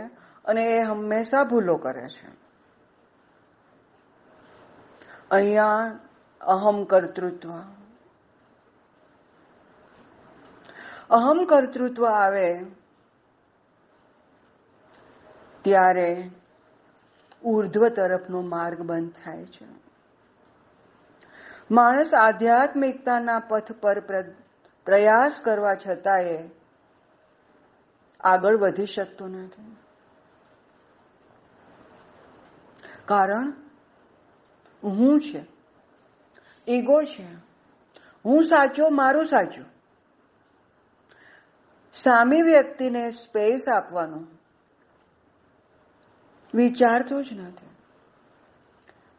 અને 0.45 0.65
એ 0.65 0.81
હંમેશા 0.81 1.45
ભૂલો 1.45 1.77
કરે 1.77 2.09
છે. 2.09 2.29
અહીંયા 5.31 5.99
અહમ 6.41 6.85
કર્તૃત્વ. 6.85 7.51
અહમ 11.11 11.45
કર્તૃત્વ 11.45 12.07
આવે 12.07 12.65
ત્યારે 15.63 16.31
ઉર્ધ્વ 17.43 17.89
તરફનો 17.89 18.41
માર્ગ 18.41 18.79
બંધ 18.79 19.13
થાય 19.13 19.45
છે. 19.45 19.67
માણસ 21.71 22.15
આધ્યાત્મિકતાના 22.15 23.39
પથ 23.39 23.73
પર 23.73 24.01
પ્રયાસ 24.85 25.41
કરવા 25.45 25.75
છતાંય 25.75 26.51
આગળ 28.25 28.57
વધી 28.57 28.87
શકતો 28.87 29.27
નથી. 29.27 29.77
કારણ, 33.05 33.51
હું 34.83 35.21
છે. 35.21 35.47
ઈગો 36.69 37.03
છે. 37.03 37.27
હું 38.25 38.45
સાચો, 38.45 38.89
મારું 38.91 39.25
સાચું. 39.25 39.67
સામી 41.93 42.43
વ્યક્તિને 42.43 43.11
સ્પેસ 43.11 43.61
આપવાનો 43.77 44.27
વિચારતો 46.55 47.23
જ 47.23 47.33
નથી. 47.33 47.75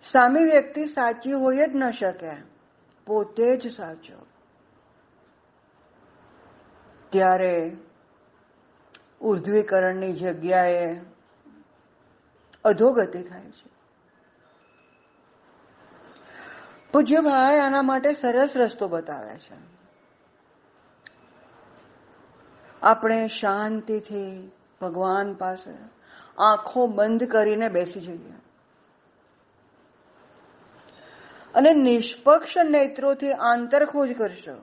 સામી 0.01 0.43
વ્યક્તિ 0.43 0.85
સાચી 0.85 1.31
હોય 1.31 1.55
જ 1.55 1.71
ન 1.75 1.89
શકે. 1.89 2.43
પોતે 3.05 3.57
જ 3.57 3.71
સાચો. 3.71 4.27
ત્યારે 7.09 7.77
ઉર્ધ્વીકરણની 9.21 10.13
જગ્યાએ 10.13 11.01
અધોગતિ 12.63 13.23
થાય 13.23 13.51
છે. 13.51 13.75
પૂજ્ય 16.91 17.15
ભાઈ 17.15 17.59
આના 17.59 17.81
માટે 17.81 18.13
સરસ 18.13 18.53
રસ્તો 18.57 18.87
બતાવે 18.87 19.37
છે. 19.37 19.75
આપણે 22.81 23.27
શાંતિથી 23.27 24.51
ભગવાન 24.81 25.33
પાસે 25.33 25.71
આંખો 26.39 26.87
બંધ 26.87 27.23
કરીને 27.23 27.69
બેસી 27.69 28.01
જઈએ. 28.01 28.33
અને 31.55 31.73
નિષ્પક્ષ 31.73 32.53
નેત્રોથી 32.57 33.31
આંતરખોજ 33.31 34.13
કરશો. 34.17 34.61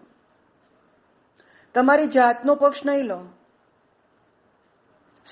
તમારી 1.75 2.07
જાતનો 2.07 2.55
પક્ષ 2.55 2.87
નહીં 2.87 3.05
લો. 3.05 3.25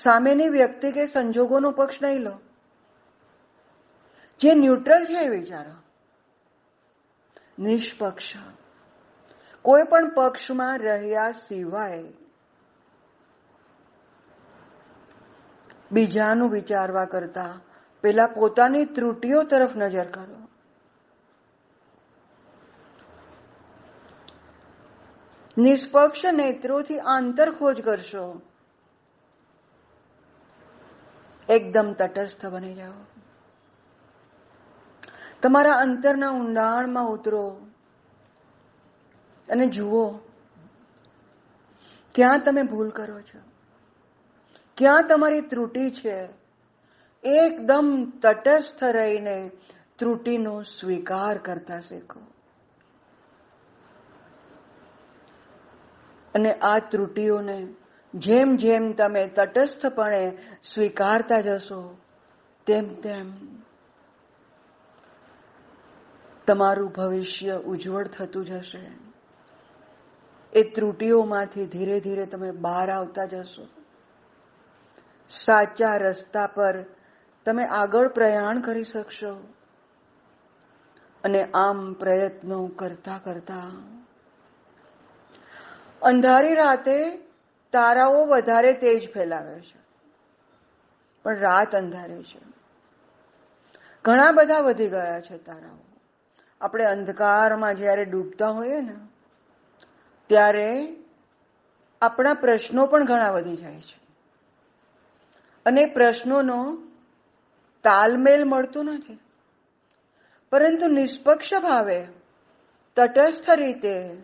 સામેની 0.03 0.49
વ્યક્તિ 0.49 0.91
કે 0.91 1.05
સંજોગોનો 1.05 1.71
પક્ષ 1.71 2.03
નહીં 2.03 2.19
લો. 2.19 2.39
જે 4.39 4.53
ન્યુટ્રલ 4.53 5.05
છે 5.05 5.25
એ 5.25 5.29
વિચારો. 5.29 5.73
નિષ્પક્ષ. 7.59 8.33
કોઈ 9.61 9.83
પણ 9.89 10.13
પક્ષમાં 10.13 10.79
રહ્યા 10.79 11.31
સિવાય 11.31 12.03
બીજાનું 15.91 16.51
વિચારવા 16.51 17.05
કરતા 17.05 17.61
પેલા 18.01 18.27
પોતાની 18.27 18.85
ત્રુટિઓ 18.85 19.43
તરફ 19.43 19.75
નજર 19.75 20.11
કરો. 20.11 20.47
નિષ્પક્ષ 25.57 26.25
નેત્રોથી 26.33 26.99
આંતરખોજ 26.99 27.81
કરશો. 27.81 28.50
એકદમ 31.51 31.93
તટસ્થ 31.93 32.45
બની 32.45 32.73
જાઓ. 32.73 33.05
તમારા 35.41 35.69
અંતરના 35.69 36.29
ઊંડાણમાં 36.29 37.05
ઉતરો 37.05 37.67
અને 39.49 39.67
જુઓ 39.67 40.11
ક્યાં 42.15 42.39
તમે 42.39 42.63
ભૂલ 42.63 42.89
કરો 42.89 43.21
છો. 43.21 43.39
ક્યાં 44.77 45.07
તમારી 45.07 45.41
ત્રુટિ 45.41 45.91
છે. 45.91 46.29
એકદમ 47.23 48.11
તટસ્થ 48.21 48.83
રહીને 48.83 49.51
ત્રુટિનો 49.95 50.61
સ્વીકાર 50.61 51.37
કરતા 51.37 51.79
શીખો. 51.79 52.19
અને 56.35 56.53
આ 56.53 56.79
ત્રુટિઓને 56.89 57.67
જેમ 58.13 58.55
જેમ 58.55 58.91
તમે 58.91 59.27
તટસ્થપણે 59.27 60.37
સ્વીકારતા 60.63 61.41
જશો, 61.41 61.97
તેમ 62.67 62.93
તેમ 62.93 63.31
તમારું 66.47 66.89
ભવિષ્ય 66.89 67.57
ઉજ્જવળ 67.57 68.07
થતું 68.07 68.45
જશે. 68.45 68.91
એ 70.53 70.63
ત્રુટિઓમાંથી 70.63 71.65
ધીરે 71.65 71.99
ધીરે 71.99 72.25
તમે 72.25 72.51
બહાર 72.51 72.89
આવતા 72.89 73.25
જશો. 73.25 73.67
સાચા 75.29 75.95
રસ્તા 75.95 76.47
પર 76.47 76.83
તમે 77.45 77.65
આગળ 77.65 78.07
પ્રયાણ 78.07 78.61
કરી 78.61 78.83
શકશો. 78.83 79.53
અને 81.23 81.43
આમ 81.53 81.93
પ્રયત્નો 81.93 82.67
કરતા 82.67 83.17
કરતા 83.17 83.71
અંધારી 86.01 86.53
રાતે 86.53 87.30
તારાઓ 87.71 88.25
વધારે 88.25 88.73
તેજ 88.73 89.13
ફેલાવે 89.13 89.59
છે, 89.59 89.79
પણ 91.23 91.39
રાત 91.39 91.75
અંધારે 91.75 92.23
છે. 92.23 92.39
ઘણા 94.05 94.31
બધા 94.31 94.59
વધી 94.59 94.89
ગયા 94.89 95.21
છે 95.21 95.37
તારાઓ. 95.37 95.77
આપણે 96.61 96.85
અંધકારમાં 96.85 97.75
જ્યારે 97.75 98.05
ડૂબતા 98.05 98.47
હોઈએ 98.47 98.81
ને, 98.81 98.95
ત્યારે 100.27 100.95
આપણા 102.01 102.33
પ્રશ્નો 102.33 102.85
પણ 102.85 103.05
ઘણા 103.05 103.31
વધી 103.31 103.57
જાય 103.57 103.81
છે. 103.81 104.01
અને 105.65 105.85
પ્રશ્નોનો 105.85 106.77
તાલમેલ 107.83 108.43
મળતો 108.43 108.83
નથી. 108.83 109.19
પરંતુ 110.51 110.87
નિષ્પક્ષ 110.87 111.49
ભાવે, 111.61 112.07
તટસ્થ 112.95 113.49
રીતે 113.49 114.23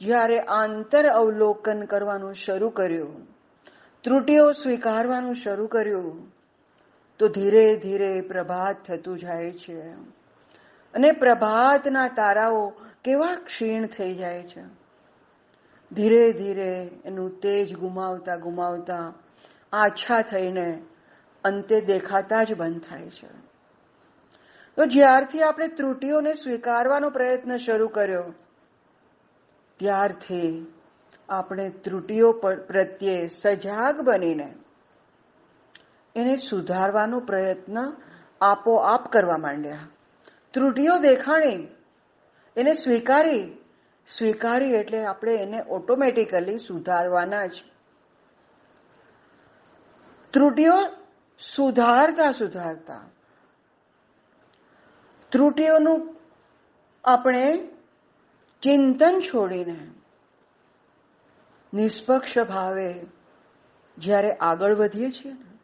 જ્યારે 0.00 0.40
આંતર 0.40 1.06
અવલોકન 1.06 1.82
કરવાનું 1.82 2.34
શરૂ 2.34 2.68
કર્યું, 2.68 3.26
ત્રુટિઓ 4.04 4.52
સ્વીકારવાનું 4.52 5.34
શરૂ 5.34 5.66
કર્યું, 5.66 6.32
તો 7.18 7.28
ધીરે 7.28 7.76
ધીરે 7.76 8.20
પ્રભાત 8.20 8.76
થતું 8.82 9.18
જાય 9.18 9.52
છે. 9.52 9.80
અને 10.94 11.12
પ્રભાતના 11.12 12.08
તારાઓ 12.08 12.68
કેવા 13.04 13.34
ક્ષીણ 13.34 13.86
થઈ 13.86 14.14
જાય 14.14 14.42
છે. 14.42 14.62
ધીરે 15.92 16.32
ધીરે 16.32 16.90
એનું 17.04 17.40
તેજ 17.40 17.76
ગુમાવતા 17.76 18.36
ગુમાવતા 18.36 19.14
આછા 19.72 20.22
થઈને 20.22 20.82
અંતે 21.44 21.80
દેખાતા 21.80 22.42
જ 22.42 22.54
બંધ 22.54 22.82
થાય 22.82 23.08
છે. 23.08 23.28
તો 24.76 24.86
જ્યારથી 24.86 25.42
આપણે 25.42 25.68
ત્રુટિઓને 25.68 26.32
સ્વીકારવાનો 26.32 27.10
પ્રયત્ન 27.10 27.56
શરૂ 27.56 27.88
કર્યો 27.88 28.34
ત્યારથી 29.80 30.50
આપણે 31.28 31.66
ત્રુટિઓ 31.84 32.32
પ્રત્યે 32.66 33.20
સજાગ 33.34 34.00
બનીને 34.00 34.48
એને 36.16 36.34
સુધારવાનો 36.48 37.20
પ્રયત્ન 37.20 37.78
આપોઆપ 38.40 39.08
કરવા 39.12 39.38
માંડ્યા. 39.38 39.88
ત્રુટિઓ 40.54 40.94
દેખાણી 40.98 41.60
એને 42.56 42.72
સ્વીકારી 42.74 43.42
સ્વીકારી 44.08 44.74
એટલે 44.74 45.00
આપણે 45.06 45.34
એને 45.36 45.58
ઓટોમેટિકલી 45.68 46.58
સુધારવાના 46.58 47.46
જ. 47.46 47.56
ત્રુટિઓ 50.34 50.76
સુધારતા 51.40 52.30
સુધારતા, 52.32 53.02
ત્રુટિઓનું 55.32 56.00
આપણે 57.04 57.44
ચિંતન 58.62 59.18
છોડીને 59.20 59.90
નિષ્પક્ષ 61.74 62.38
ભાવે 62.48 63.06
જ્યારે 63.98 64.32
આગળ 64.32 64.74
વધીએ 64.74 65.10
છીએ 65.10 65.32
ને, 65.32 65.58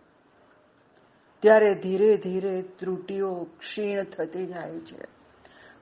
ત્યારે 1.41 1.75
ધીરે 1.75 2.17
ધીરે 2.17 2.63
ત્રુટિઓ 2.63 3.47
ક્ષીણ 3.59 4.05
થતી 4.05 4.47
જાય 4.47 4.79
છે. 4.79 5.05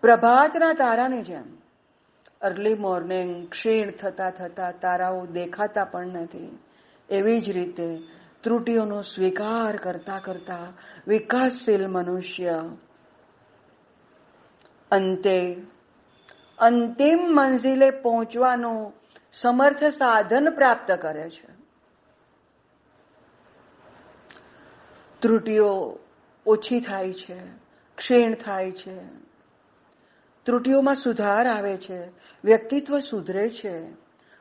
પ્રભાતના 0.01 0.73
તારાની 0.73 1.23
જેમ 1.23 1.57
અર્લી 2.41 2.75
મોર્નિંગ 2.75 3.49
ક્ષીણ 3.49 3.91
થતા 3.91 4.31
થતા 4.31 4.71
તારાઓ 4.71 5.27
દેખાતા 5.27 5.85
પણ 5.85 6.07
નથી. 6.07 6.59
એવી 7.11 7.41
જ 7.41 7.51
રીતે 7.51 7.99
ત્રુટિઓનો 8.41 9.01
સ્વીકાર 9.01 9.77
કરતા 9.77 10.19
કરતા 10.19 10.73
વિકાસશીલ 11.09 11.87
મનુષ્ય 11.87 12.51
અંતે 14.91 15.67
અંતિમ 16.59 17.19
મંઝિલે 17.19 17.91
પહોંચવાનું 17.91 18.93
સમર્થ 19.33 19.85
સાધન 19.85 20.51
પ્રાપ્ત 20.51 20.93
કરે 20.93 21.31
છે. 21.31 21.55
ત્રુટિઓ 25.19 25.99
ઓછી 26.47 26.81
થાય 26.81 27.13
છે, 27.13 27.41
ક્ષીણ 27.97 28.35
થાય 28.35 28.73
છે. 28.73 28.99
ત્રુટિઓમાં 30.43 30.95
સુધાર 30.95 31.49
આવે 31.49 31.77
છે, 31.77 32.09
વ્યક્તિત્વ 32.45 32.99
સુધરે 32.99 33.49
છે. 33.49 33.79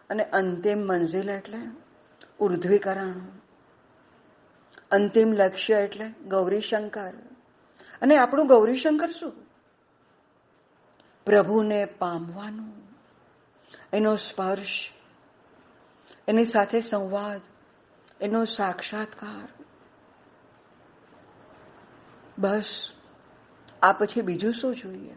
અને 0.10 0.24
અંતિમ 0.24 0.78
મંઝિલ 0.78 1.30
એટલે 1.30 1.58
ઉર્ધ્વીકરણ. 2.40 3.12
અંતિમ 4.92 5.34
લક્ષ્ય 5.34 5.74
એટલે 5.74 6.06
ગૌરીશંકર. 6.28 7.14
અને 8.02 8.18
આપણું 8.18 8.48
ગૌરીશંકર 8.48 9.10
શું? 9.10 9.43
પ્રભુને 11.26 11.86
પામવાનું. 11.86 12.84
એનો 13.94 14.16
સ્પર્શ, 14.16 14.90
એની 16.28 16.46
સાથે 16.46 16.82
સંવાદ, 16.82 17.42
એનો 18.22 18.44
સાક્ષાત્કાર. 18.44 19.48
બસ, 22.40 22.90
આ 23.82 23.92
પછી 23.92 24.22
બીજું 24.22 24.54
શું 24.54 24.76
જોઈએ? 24.76 25.16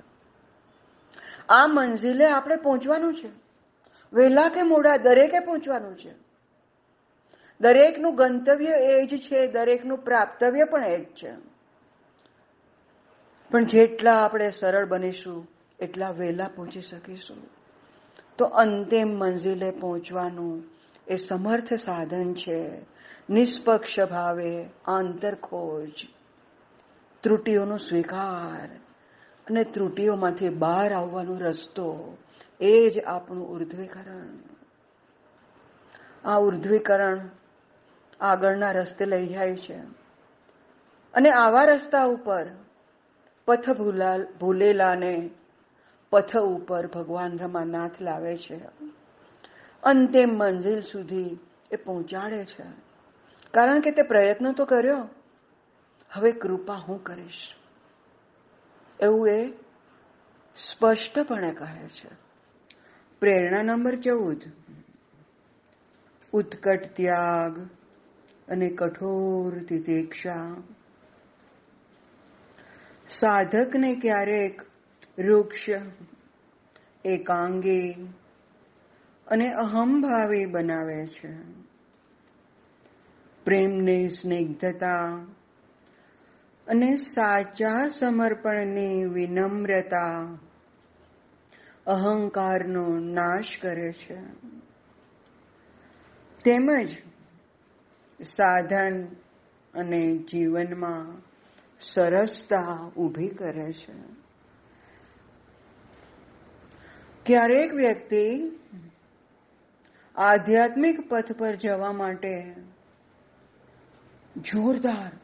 આ 1.48 1.66
મંજિલે 1.66 2.26
આપણે 2.26 2.56
પહોંચવાનું 2.56 3.14
છે. 3.14 3.28
વહેલા 4.12 4.48
કે 4.48 4.62
મોડા, 4.62 4.96
દરેકે 4.96 5.38
પહોંચવાનું 5.38 5.96
છે. 5.96 6.14
દરેકનું 7.60 8.14
ગંતવ્ય 8.14 8.70
એ 8.70 9.06
જ 9.06 9.20
છે, 9.20 9.46
દરેકનું 9.46 9.98
પ્રાપ્તવ્ય 9.98 10.64
પણ 10.64 10.84
એ 10.84 11.04
જ 11.04 11.04
છે. 11.04 11.34
પણ 13.50 13.64
જેટલા 13.64 14.12
આપણે 14.24 14.50
સરળ 14.50 14.86
બનીશું 14.86 15.55
એટલા 15.80 16.10
વહેલા 16.10 16.48
પહોંચી 16.48 16.80
શકીશું. 16.80 17.36
તો 18.38 18.44
અંતિમ 18.44 19.08
મંઝિલે 19.08 19.70
પહોંચવાનું 19.70 20.64
એ 21.08 21.16
સમર્થ 21.16 21.74
સાધન 21.74 22.34
છે. 22.34 22.86
નિષ્પક્ષ 23.30 24.00
ભાવે 24.10 24.68
આંતરખોજ 24.84 25.92
ત્રુટીઓનો 27.20 27.76
સ્વીકાર 27.76 28.68
અને 29.46 29.64
ત્રુટીઓમાંથી 29.64 30.48
બહાર 30.48 30.92
આવવાનો 30.92 31.34
રસ્તો 31.34 32.16
એ 32.60 32.90
જ 32.90 33.04
આપણું 33.04 33.48
ઉર્ધ્વીકરણ. 33.48 34.28
આ 36.24 36.36
ઉર્ધ્વીકરણ 36.36 37.28
આગળના 38.20 38.70
રસ્તે 38.70 39.04
લઈ 39.04 39.26
જાય 39.26 39.56
છે. 39.56 39.76
અને 41.14 41.30
આવા 41.30 41.64
રસ્તા 41.64 42.04
ઉપર 42.04 42.46
પથ 43.44 43.70
ભૂલા 43.70 44.16
ભૂલેલાને 44.40 45.30
પથ 46.16 46.36
ઉપર 46.36 46.86
ભગવાન 46.86 47.38
રમાનાથ 47.38 48.00
લાવે 48.00 48.36
છે. 48.36 48.60
અંતિમ 49.82 50.28
મંજિલ 50.28 50.80
સુધી 50.80 51.38
એ 51.72 51.76
પહોંચાડે 51.76 52.44
છે. 52.44 52.62
કારણ 53.50 53.80
કે 53.80 53.90
તે 53.90 54.02
પ્રયત્ન 54.02 54.52
તો 54.52 54.64
કર્યો. 54.64 55.08
હવે 56.12 56.32
કૃપા 56.32 56.74
હું 56.74 57.04
કરીશ. 57.04 57.54
એવું 59.00 59.28
એ 59.28 59.50
સ્પષ્ટપણે 60.56 61.54
કહે 61.54 61.88
છે. 61.88 62.08
પ્રેરણા 63.20 63.62
નંબર 63.62 63.94
ચૌદ. 63.94 64.42
ઉત્કટ 66.32 66.80
ત્યાગ 66.96 67.68
અને 68.48 68.68
કઠોર 68.68 69.58
તિતિક્ષા. 69.58 70.62
સાધકને 73.08 73.94
ક્યારેક 73.94 74.62
વૃક્ષ 75.18 75.68
એકાંગી 77.04 77.92
અને 79.26 79.52
અહમભાવી 79.52 80.46
બનાવે 80.46 81.06
છે. 81.06 81.32
પ્રેમની 83.44 84.08
સ્નિગ્ધતા 84.08 85.26
અને 86.66 86.96
સાચા 86.96 87.88
સમર્પણની 87.88 89.04
વિનમ્રતા 89.04 90.38
અહંકારનો 91.86 92.98
નાશ 92.98 93.58
કરે 93.62 93.92
છે. 93.92 94.18
તેમજ 96.44 96.96
સાધન 98.22 99.04
અને 99.74 100.16
જીવનમાં 100.16 101.22
સરસતા 101.80 102.90
ઊભી 102.96 103.28
કરે 103.28 103.72
છે. 103.72 104.25
ક્યારેક 107.26 107.74
વ્યક્તિ 107.74 108.52
આધ્યાત્મિક 110.16 111.08
પથ 111.08 111.32
પર 111.32 111.54
જવા 111.54 111.92
માટે 111.92 112.54
જોરદાર 114.36 115.18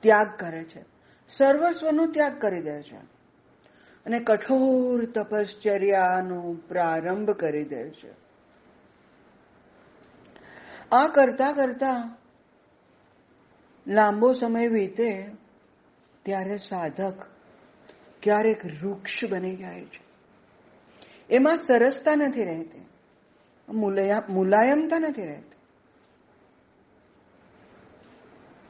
ત્યાગ 0.00 0.36
કરે 0.38 0.64
છે. 0.64 0.84
સર્વસ્વનો 1.28 2.06
ત્યાગ 2.06 2.38
કરી 2.38 2.62
દે 2.62 2.82
છે 2.82 2.96
અને 4.06 4.20
કઠોર 4.20 5.04
તપશ્ચર્યાનો 5.04 6.56
પ્રારંભ 6.68 7.30
કરી 7.30 7.64
દે 7.64 7.90
છે. 7.90 8.10
આ 10.92 11.08
કરતા 11.08 11.52
કરતા 11.52 12.16
લાંબો 13.86 14.32
સમય 14.32 14.68
વીતે 14.68 15.30
ત્યારે 16.22 16.56
સાધક 16.56 17.26
ક્યારેક 18.22 18.64
વૃક્ષ 18.64 19.30
બની 19.30 19.56
જાય 19.56 19.84
છે. 19.84 20.05
એમાં 21.30 21.56
સરસતા 21.56 22.14
નથી 22.14 22.44
રહેતી. 22.44 22.86
મુલાયમતા 24.28 24.98
નથી 24.98 25.26
રહેતી. 25.26 25.56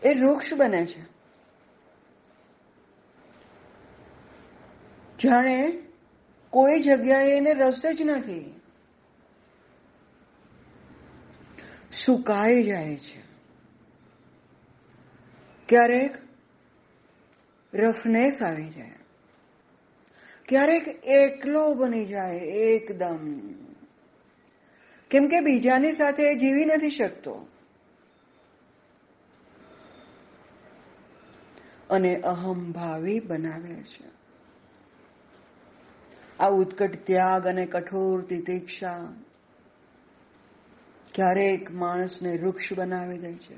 એ 0.09 0.15
વૃક્ષ 0.15 0.55
બને 0.55 0.87
છે. 0.87 1.01
જાણે 5.19 5.83
કોઈ 6.51 6.81
જગ્યાએ 6.81 7.37
એને 7.37 7.53
રસ 7.53 7.83
જ 7.87 8.03
નથી. 8.03 8.61
સુકાઈ 11.93 12.65
જાય 12.65 12.97
છે. 12.97 13.23
ક્યારેક 15.69 16.15
રફનેસ 17.75 18.43
આવી 18.43 18.69
જાય. 18.69 18.96
ક્યારેક 20.49 20.89
એકલો 21.05 21.75
બની 21.75 22.05
જાય, 22.05 22.37
એકદમ. 22.39 23.41
કેમ 25.11 25.29
કે 25.29 25.41
બીજાની 25.41 25.93
સાથે 25.93 26.35
જીવી 26.35 26.65
નથી 26.65 26.91
શકતો. 26.91 27.47
અને 31.91 32.17
અહમભાવી 32.17 33.21
બનાવે 33.21 33.75
છે. 33.75 34.17
આ 36.41 36.49
ઉત્કટ 36.49 37.07
ત્યાગ 37.07 37.47
અને 37.47 37.67
કઠોર 37.67 38.23
તિતિક્ષા 38.23 39.13
ક્યારેક 41.15 41.73
માણસને 41.73 42.37
વૃક્ષ 42.37 42.73
બનાવી 42.73 43.19
દે 43.19 43.33
છે, 43.33 43.57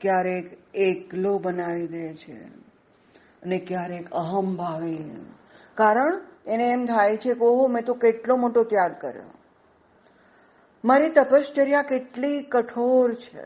ક્યારેક 0.00 0.58
એકલો 0.74 1.38
બનાવી 1.38 1.86
દે 1.86 2.14
છે 2.14 2.44
અને 3.42 3.58
ક્યારેક 3.58 4.10
અહમભાવી 4.10 4.96
ભાવે. 4.96 5.35
કારણ 5.76 6.20
એને 6.46 6.68
એમ 6.68 6.86
થાય 6.86 7.16
છે 7.16 7.34
કે 7.34 7.44
ઓહો, 7.44 7.66
મેં 7.66 7.84
તો 7.84 7.94
કેટલો 7.94 8.36
મોટો 8.36 8.64
ત્યાગ 8.64 9.00
કર્યો. 9.00 9.22
મારી 10.84 11.10
તપશ્ચર્યા 11.10 11.82
કેટલી 11.82 12.42
કઠોર 12.42 13.14
છે. 13.14 13.42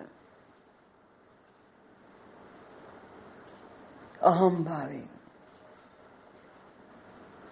અહમ 4.23 4.65
ભાવે. 4.65 5.03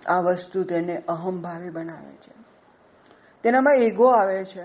આ 0.06 0.20
વસ્તુ 0.20 0.64
તેને 0.64 1.02
અહમભાવી 1.08 1.70
બનાવે 1.70 2.16
છે. 2.16 2.34
તેનામાં 3.42 3.74
ઈગો 3.74 4.06
આવે 4.06 4.44
છે. 4.44 4.64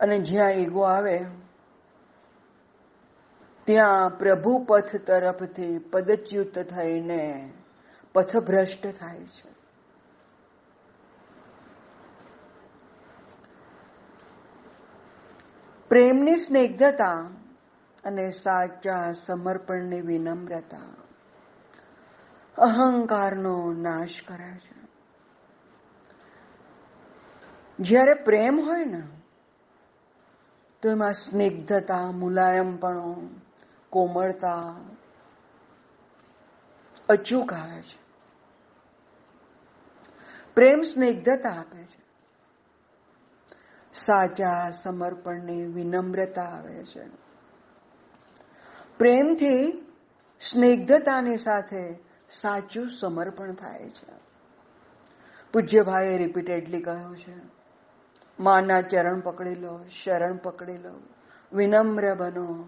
અને 0.00 0.18
જ્યાં 0.18 0.50
ઈગો 0.50 0.82
આવે 0.82 1.24
ત્યાં 3.72 4.18
પ્રભુ 4.18 4.64
પથ 4.68 4.96
તરફથી 4.96 5.78
પદચ્યુત 5.78 6.58
થઈને 6.58 7.52
પથભ્રષ્ટ 8.12 8.86
થાય 8.86 9.24
છે. 9.24 9.52
પ્રેમની 15.88 16.34
સ્નિગ્ધતા 16.34 17.12
અને 18.04 18.30
સાચા 18.30 19.12
સમર્પણની 19.12 20.00
વિનમ્રતા 20.00 20.94
અહંકારનો 22.58 23.72
નાશ 23.72 24.08
કરે 24.28 24.58
છે. 24.58 24.82
જ્યારે 27.78 28.24
પ્રેમ 28.24 28.60
હોય 28.60 28.84
ને, 28.84 29.02
તો 30.82 30.90
એમાં 30.90 31.12
સ્નિગ્ધતા, 31.12 32.10
મુલાયમપણો 32.10 33.28
કોમળતા, 33.92 34.80
અચૂક 37.08 37.52
આવે 37.52 37.82
છે. 37.82 37.98
પ્રેમ 40.54 40.80
સ્નિગ્ધતા 40.80 41.50
આપે 41.50 41.82
છે. 41.82 42.02
સાચા 43.92 44.70
સમર્પણની 44.70 45.66
વિનમ્રતા 45.66 46.42
આવે 46.42 46.84
છે. 46.84 47.04
પ્રેમથી 48.98 49.72
સ્નિગ્ધતાની 50.40 51.36
સાથે 51.36 51.98
સાચું 52.30 52.90
સમર્પણ 53.00 53.54
થાય 53.54 53.88
છે. 53.88 54.12
પૂજ્યભાઈએ 55.52 56.18
રિપીટેડલી 56.18 56.82
કહ્યું 56.82 57.16
છે, 57.16 57.34
માના 58.40 58.80
ચરણ 58.80 59.20
પકડી 59.20 59.54
લો, 59.54 59.84
શરણ 60.04 60.36
પકડી 60.36 60.78
લો, 60.78 61.00
વિનમ્ર 61.52 62.14
બનો. 62.14 62.64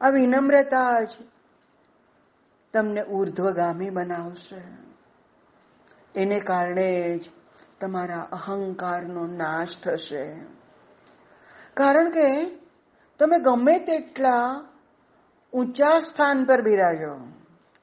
આ 0.00 0.08
વિનમ્રતા 0.08 1.04
જ 1.04 1.08
તમને 2.72 3.02
ઉર્ધ્વગામી 3.02 3.90
બનાવશે. 3.90 4.62
એને 6.14 6.40
કારણે 6.40 7.18
જ 7.18 7.28
તમારા 7.80 8.18
અહંકારનો 8.20 9.26
નાશ 9.26 9.68
થશે. 9.82 10.34
કારણ 11.74 12.10
કે 12.10 12.56
તમે 13.18 13.38
ગમે 13.38 13.78
તેટલા 13.78 14.64
ઊંચા 15.52 15.98
સ્થાન 15.98 16.44
પર 16.44 16.62
બિરાજો, 16.62 17.18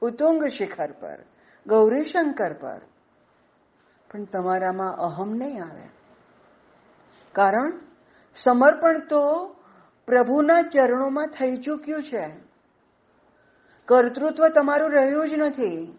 ઉતુંગ 0.02 0.46
શિખર 0.46 0.92
પર, 0.92 1.18
ગૌરીશંકર 1.66 2.52
પર, 2.52 2.80
પણ 4.10 4.24
તમારામાં 4.24 4.96
અહમ 4.96 5.34
નહીં 5.34 5.64
આવે. 5.64 5.88
કારણ 7.32 7.80
સમર્પણ 8.34 8.98
તો 8.98 9.54
પ્રભુના 10.12 10.62
ચરણોમાં 10.62 11.26
થઈ 11.26 11.56
ચૂક્યું 11.56 12.02
છે. 12.02 12.36
કર્તૃત્વ 13.84 14.48
તમારું 14.48 14.90
રહ્યું 14.92 15.30
જ 15.30 15.38
નથી. 15.38 15.98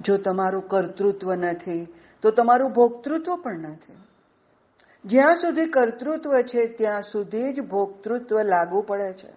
જો 0.00 0.16
તમારું 0.16 0.68
કર્તૃત્વ 0.68 1.34
નથી, 1.34 1.94
તો 2.22 2.30
તમારું 2.30 2.72
ભોક્તૃત્વ 2.72 3.36
પણ 3.36 3.58
નથી. 3.58 3.96
જ્યાં 5.04 5.34
સુધી 5.34 5.66
કર્તૃત્વ 5.66 6.40
છે, 6.40 6.66
ત્યાં 6.66 7.02
સુધી 7.02 7.52
જ 7.52 7.60
ભોક્તૃત્વ 7.60 8.42
લાગુ 8.42 8.82
પડે 8.82 9.12
છે. 9.12 9.32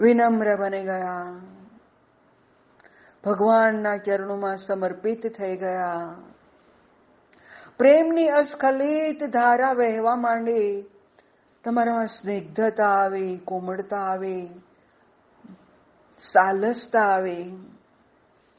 વિનમ્ર 0.00 0.56
બની 0.56 0.84
ગયા. 0.84 1.40
ભગવાનના 3.24 3.96
ચરણોમાં 3.96 4.56
સમર્પિત 4.56 5.26
થઈ 5.26 5.56
ગયા. 5.56 6.16
પ્રેમની 7.80 8.28
અસ્ખલિત 8.28 9.24
ધારા 9.24 9.72
વહેવા 9.72 10.16
માંડે. 10.16 10.82
તમારામાં 11.64 12.06
સ્નિગ્ધતા 12.06 12.84
આવે, 12.84 13.36
કોમળતા 13.36 13.96
આવે, 13.96 14.48
સાલસતા 16.18 17.00
આવે. 17.00 17.44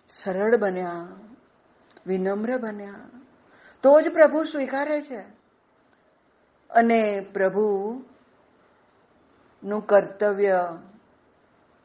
સરળ 0.09 0.57
બન્યા, 0.57 1.07
વિનમ્ર 2.07 2.57
બન્યા. 2.57 2.95
તો 3.83 4.01
જ 4.01 4.09
પ્રભુ 4.13 4.43
સ્વીકારે 4.43 5.01
છે. 5.01 5.21
અને 6.69 7.27
પ્રભુ 7.33 8.01
નું 9.63 9.81
કર્તવ્ય, 9.81 10.77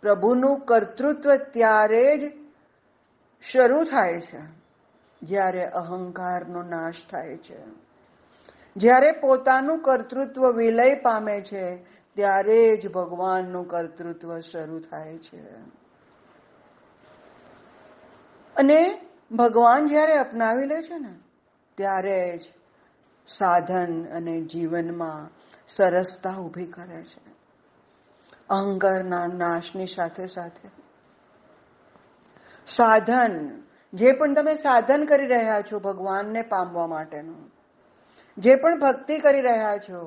પ્રભુનું 0.01 0.61
કર્તૃત્વ 0.61 1.37
ત્યારે 1.37 2.19
જ 2.19 2.33
શરૂ 3.43 3.85
થાય 3.85 4.21
છે. 4.21 4.66
જ્યારે 5.27 5.67
અહંકારનો 5.67 6.63
નાશ 6.63 6.95
થાય 7.11 7.37
છે. 7.37 7.59
જ્યારે 8.77 9.13
પોતાનું 9.13 9.83
કર્તૃત્વ 9.83 10.57
વિલય 10.57 10.95
પામે 10.95 11.41
છે, 11.41 11.77
ત્યારે 12.15 12.77
જ 12.77 12.93
ભગવાનનું 12.93 13.69
કર્તૃત્વ 13.69 14.39
શરૂ 14.39 14.81
થાય 14.81 15.19
છે. 15.19 15.43
અને 18.57 19.01
ભગવાન 19.37 19.87
જ્યારે 19.87 20.13
અપનાવી 20.13 20.67
લે 20.67 20.83
છે 20.83 20.99
ને, 20.99 21.19
ત્યારે 21.75 22.39
જ 22.39 22.43
સાધન 23.27 24.05
અને 24.05 24.41
જીવનમાં 24.41 25.31
સરસતા 25.69 26.37
ઊભી 26.37 26.67
કરે 26.67 27.03
છે. 27.03 27.37
અહંકારના 28.51 29.27
નાશની 29.27 29.87
સાથે 29.87 30.27
સાથે 30.27 30.69
સાધન 32.67 33.63
જે 33.97 34.13
પણ 34.13 34.35
તમે 34.35 34.55
સાધન 34.55 35.05
કરી 35.05 35.27
રહ્યા 35.27 35.61
છો 35.61 35.79
ભગવાનને 35.79 36.43
પામવા 36.43 36.87
માટેનું, 36.87 37.53
જે 38.39 38.55
પણ 38.55 38.81
ભક્તિ 38.81 39.19
કરી 39.19 39.41
રહ્યા 39.41 39.77
છો, 39.77 40.01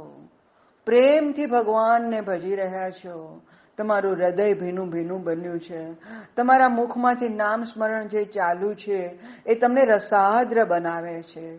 પ્રેમથી 0.86 1.46
ભગવાનને 1.46 2.22
ભજી 2.22 2.56
રહ્યા 2.56 2.90
છો, 2.90 3.42
તમારું 3.78 4.14
હૃદય 4.14 4.54
ભીનું 4.54 4.90
ભીનું 4.90 5.24
બન્યું 5.24 5.60
છે. 5.60 5.94
તમારા 6.36 6.70
મુખમાંથી 6.70 7.30
નામ 7.30 7.64
સ્મરણ 7.64 8.08
જે 8.08 8.26
ચાલુ 8.26 8.74
છે, 8.74 9.20
એ 9.46 9.56
તમને 9.56 9.86
રસાદ્ર 9.86 10.66
બનાવે 10.66 11.22
છે. 11.22 11.56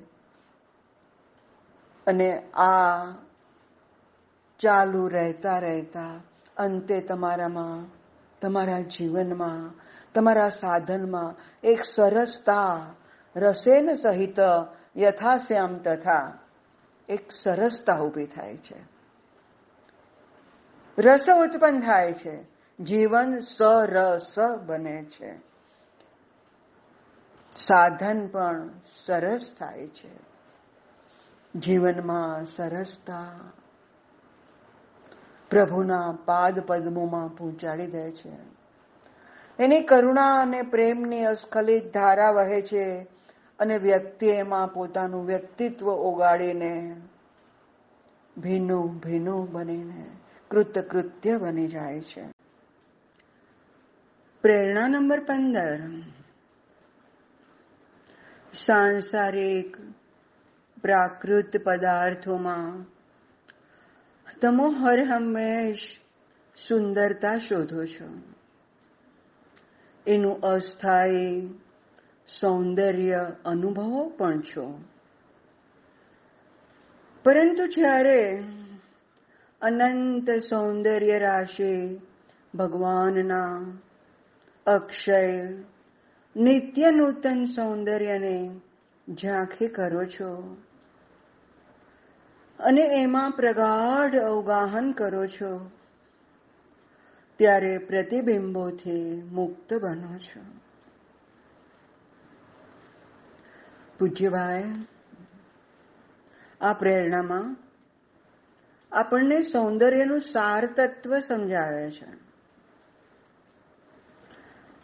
અને 2.06 2.42
આ 2.52 3.04
ચાલુ 4.58 5.08
રહેતા 5.08 5.58
રહેતા 5.58 6.20
અંતે 6.56 7.00
તમારામાં, 7.00 7.86
તમારા 8.40 8.80
જીવનમાં 8.80 9.74
તમારા 10.14 10.48
સાધનમાં 10.48 11.34
એક 11.62 11.84
સરસતા 11.84 12.86
રસેન 13.36 13.92
સહિત 13.92 14.38
યથાશ્યામ 14.96 15.78
તથા 15.78 16.38
એક 17.08 17.32
સરસતા 17.32 17.98
ઊભી 17.98 18.26
થાય 18.26 18.56
છે. 18.56 18.76
રસ 20.98 21.26
ઉત્પન્ન 21.38 21.80
થાય 21.80 22.12
છે. 22.12 22.46
જીવન 22.80 23.38
સરસ 23.38 24.34
બને 24.66 25.04
છે. 25.04 25.38
સાધન 27.56 28.26
પણ 28.26 28.70
સરસ 29.04 29.54
થાય 29.58 29.86
છે. 29.86 30.30
જીવનમાં 31.54 32.44
સરસતા 32.44 33.40
પ્રભુના 35.50 36.18
પાદ 36.24 36.60
પદ્મોમાં 36.60 37.28
પહોંચાડી 37.28 37.86
દે 37.86 38.10
છે. 38.10 38.59
એની 39.60 39.80
કરુણા 39.80 40.40
અને 40.40 40.62
પ્રેમની 40.62 41.24
અસ્ખલિત 41.24 41.94
ધારા 41.94 42.30
વહે 42.30 42.62
છે 42.62 43.00
અને 43.58 43.76
વ્યક્તિ 43.76 44.26
એમાં 44.26 44.68
પોતાનું 44.68 45.26
વ્યક્તિત્વ 45.26 45.88
ઓગાડીને 45.88 46.96
ભીનું 48.36 48.98
ભીનું 48.98 49.52
બનીને 49.52 50.06
કૃતકૃત્ય 50.50 51.36
બની 51.36 51.68
જાય 51.68 52.00
છે. 52.00 52.22
પ્રેરણા 54.42 54.88
નંબર 54.88 55.20
પંદર. 55.20 55.80
સાંસારિક 58.52 59.76
પ્રાકૃત 60.82 61.56
પદાર્થોમાં 61.64 62.84
તમો 64.40 64.70
હર 64.70 65.04
હંમેશ 65.04 65.96
સુંદરતા 66.68 67.38
શોધો 67.38 67.84
છો. 67.84 68.29
એનું 70.06 70.40
અસ્થાયી 70.40 71.60
સૌંદર્ય 72.40 73.32
અનુભવો 73.44 74.08
પણ 74.08 74.40
છો. 74.40 74.80
પરંતુ 77.24 77.66
જ્યારે 77.66 78.42
અનંત 79.62 80.30
સૌંદર્ય 80.30 81.18
રાશિ 81.18 82.00
ભગવાનના 82.54 83.78
અક્ષય 84.66 85.48
નિત્ય 86.36 86.90
નૂતન 86.90 87.44
સૌંદર્યને 87.44 88.60
ઝાંખી 89.08 89.68
કરો 89.68 90.04
છો 90.04 90.56
અને 92.58 92.82
એમાં 92.82 93.30
પ્રગાઢ 93.30 94.16
અવગાહન 94.16 94.92
કરો 94.92 95.26
છો 95.26 95.70
ત્યારે 97.40 97.78
પ્રતિબિંબોથી 97.78 99.22
મુક્ત 99.22 99.74
બનો 99.74 100.18
છો. 100.18 100.40
પૂજ્યભાઈ, 103.98 104.86
આ 106.60 106.72
પ્રેરણામાં 106.72 107.56
આપણને 108.92 109.42
સૌંદર્યનું 109.42 110.20
સાર 110.20 110.66
તત્વ 110.66 111.20
સમજાવે 111.20 111.90
છે. 111.90 112.06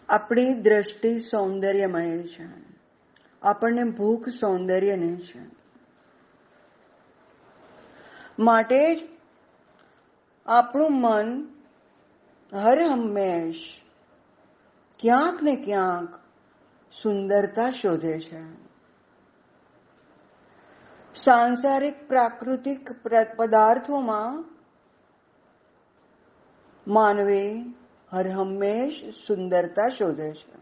આપણી 0.09 0.55
દ્રષ્ટિ 0.55 1.21
સૌંદર્યમય 1.21 2.23
છે. 2.23 2.49
આપણને 3.43 3.85
ભૂખ 3.85 4.29
સૌંદર્યની 4.29 5.17
છે. 5.17 5.41
માટે 8.39 8.95
જ 8.95 9.09
આપણું 10.47 11.01
મન 11.01 11.56
હર 12.53 12.79
હંમેશ 12.83 13.63
ક્યાંક 15.01 15.43
ને 15.43 15.57
ક્યાંક 15.57 16.11
સુંદરતા 16.93 17.71
શોધે 17.71 18.19
છે 18.19 18.43
સાંસારિક 21.15 22.09
પ્રાકૃતિક 22.09 22.93
પદાર્થોમાં 23.37 24.45
માનવી 26.87 27.75
હર 28.13 28.29
હંમેશ 28.29 29.05
સુંદરતા 29.27 29.89
શોધે 29.89 30.33
છે 30.33 30.57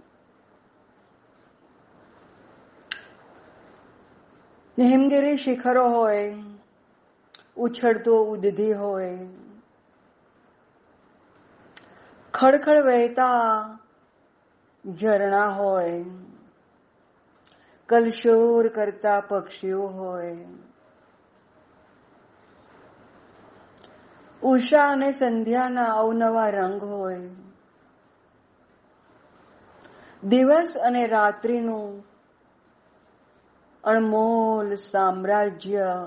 હિમગીરી 4.79 5.37
શિખરો 5.37 5.89
હોય 5.91 6.37
ઉછળતો 7.57 8.23
ઉદધી 8.25 8.73
હોય 8.73 9.44
ખડખડ 12.35 12.79
વહેતા 12.79 13.79
ઝરણા 15.01 15.47
હોય, 15.47 16.05
કલશોર 17.89 18.69
કરતા 18.69 19.21
પક્ષીઓ 19.21 19.87
હોય. 19.87 20.47
ઉષા 24.43 24.89
અને 24.89 25.13
સંધ્યાના 25.13 25.85
અવનવા 25.85 26.49
રંગ 26.49 26.85
હોય. 26.85 27.31
દિવસ 30.25 30.77
અને 30.77 31.07
રાત્રિનું 31.07 32.05
અણમોલ 33.85 34.75
સામ્રાજ્ય 34.75 36.07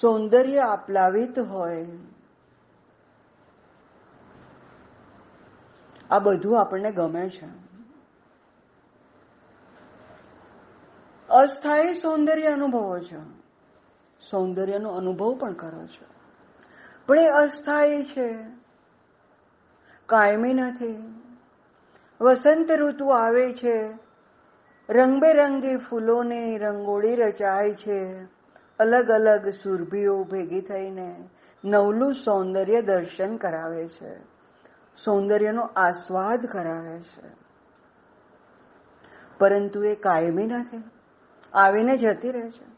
સૌંદર્ય 0.00 0.58
આપલાવિત 0.58 1.38
હોય. 1.38 1.86
આ 6.10 6.18
બધું 6.18 6.60
આપણને 6.60 6.92
ગમે 6.92 7.28
છે. 7.28 7.64
અસ્થાયી 11.28 11.94
સૌંદર્ય 11.94 12.46
અનુભવો 12.46 12.98
છે. 12.98 13.18
સૌંદર્યનો 14.30 14.88
અનુભવ 14.88 15.38
પણ 15.38 15.52
કરો 15.52 15.86
છો. 15.86 16.04
પણ 17.06 17.18
એ 17.18 17.26
અસ્થાયી 17.26 18.04
છે. 18.04 18.38
કાયમી 20.06 20.54
નથી. 20.54 21.22
વસંત 22.20 22.72
ઋતુ 22.72 23.06
આવે 23.06 23.52
છે. 23.52 23.98
રંગબેરંગી 24.88 25.76
ફૂલોની 25.76 26.58
રંગોળી 26.58 27.16
રચાય 27.16 27.74
છે. 27.74 28.24
અલગ 28.78 29.10
અલગ 29.10 29.48
સુરભીઓ 29.48 30.24
ભેગી 30.24 30.60
થઈને 30.60 31.28
નવલું 31.64 32.14
સૌંદર્ય 32.14 32.82
દર્શન 32.82 33.36
કરાવે 33.36 33.88
છે. 33.88 34.33
સૌંદર્યનો 34.96 35.62
આસ્વાદ 35.62 36.46
કરાવે 36.46 37.00
છે. 37.00 37.44
પરંતુ 39.38 39.82
એ 39.82 39.94
કાયમી 39.94 40.46
નથી. 40.46 40.90
આવીને 41.52 41.96
જતી 41.96 42.30
રહે 42.30 42.50
છે. 42.50 42.74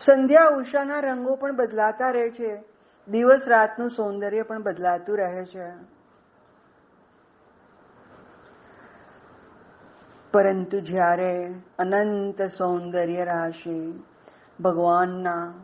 સંધ્યા 0.00 0.44
ઉષાના 0.56 1.00
રંગો 1.00 1.36
પણ 1.36 1.56
બદલાતા 1.56 2.10
રહે 2.10 2.30
છે. 2.30 2.64
દિવસ 3.08 3.48
રાતનું 3.48 3.90
સૌંદર્ય 3.90 4.42
પણ 4.42 4.62
બદલાતું 4.62 5.18
રહે 5.18 5.44
છે. 5.44 5.94
પરંતુ 10.32 10.80
જ્યારે 10.80 11.54
અનંત 11.78 12.42
સૌંદર્ય 12.42 13.24
રાશિ 13.24 14.04
ભગવાનના 14.60 15.54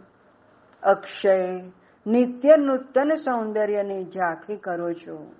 અક્ષય 0.82 1.62
નિત્ય 2.06 2.56
નૂતન 2.56 3.10
સૌંદર્યની 3.10 4.04
ઝાંખી 4.04 4.56
કરો 4.56 4.92
છો. 4.92 5.34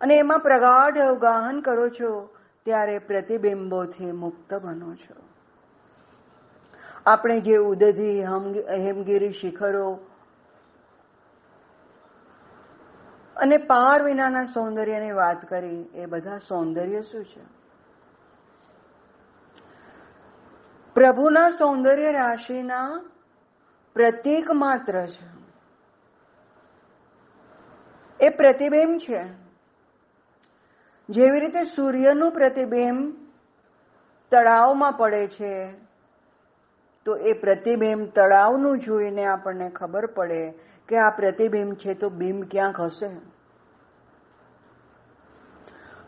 અને 0.00 0.14
એમાં 0.16 0.38
પ્રગાઢ 0.38 0.98
અવગાહન 0.98 1.60
કરો 1.60 1.88
છો, 1.88 2.34
ત્યારે 2.64 2.98
પ્રતિબિંબોથી 2.98 4.12
મુક્ત 4.12 4.54
બનો 4.54 4.94
છો. 4.94 5.22
આપણે 7.06 7.40
જે 7.40 7.56
ઉદધી 7.56 8.22
હેમગીરી 8.78 9.30
શિખરો 9.30 9.98
અને 13.36 13.56
પાર 13.56 14.02
વિનાના 14.02 14.44
સૌંદર્યની 14.44 15.12
વાત 15.12 15.48
કરી, 15.48 15.82
એ 15.94 16.06
બધા 16.06 16.38
સૌંદર્ય 16.38 17.00
શું 17.00 17.24
છે? 17.24 17.44
પ્રભુના 20.94 21.50
સૌંદર્ય 21.50 22.12
રાશિના 22.12 23.02
પ્રતીક 23.94 24.50
માત્ર 24.50 25.06
છે. 25.06 25.41
એ 28.22 28.28
પ્રતિબિંબ 28.28 28.98
છે. 28.98 29.24
જેવી 31.08 31.40
રીતે 31.40 31.64
સૂર્યનું 31.64 32.32
પ્રતિબિંબ 32.32 33.14
તળાવમાં 34.30 34.92
પડે 34.92 35.26
છે, 35.26 35.72
તો 37.04 37.16
એ 37.16 37.32
પ્રતિબિંબ 37.32 38.08
તળાવનું 38.08 38.78
જોઈને 38.78 39.24
આપણને 39.24 39.70
ખબર 39.70 40.06
પડે 40.06 40.50
કે 40.88 40.96
આ 40.96 41.10
પ્રતિબિંબ 41.10 41.74
છે 41.74 41.94
તો 41.94 42.10
બિંબ 42.10 42.44
ક્યાંક 42.50 42.80
હશે. 42.80 43.10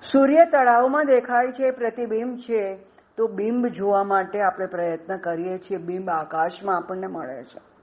સૂર્ય 0.03 0.45
તળાવમાં 0.45 1.07
દેખાય 1.07 1.53
છે, 1.53 1.71
પ્રતિબિંબ 1.71 2.37
છે, 2.39 2.77
તો 3.17 3.27
બિંબ 3.27 3.67
જોવા 3.67 4.05
માટે 4.05 4.41
આપણે 4.41 4.67
પ્રયત્ન 4.67 5.17
કરીએ 5.17 5.59
છીએ. 5.59 5.77
બિંબ 5.77 6.11
આકાશમાં 6.11 6.77
આપણને 6.77 7.07
મળે 7.07 7.45
છે. 7.45 7.74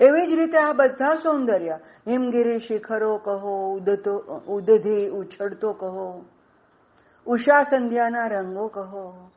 એવી 0.00 0.26
જ 0.26 0.32
રીતે 0.32 0.58
આ 0.58 0.72
બધા 0.72 1.14
સૌંદર્ય. 1.14 1.78
હિમગીરી 2.08 2.58
શિખરો 2.58 3.18
કહો, 3.18 3.74
ઉદતો, 3.74 4.16
ઉદધી 4.48 5.08
ઉછળતો 5.08 5.72
કહો. 5.72 6.24
ઉષા 7.26 7.62
સંધ્યાના 7.62 8.26
રંગો 8.26 8.66
કહો. 8.68 9.30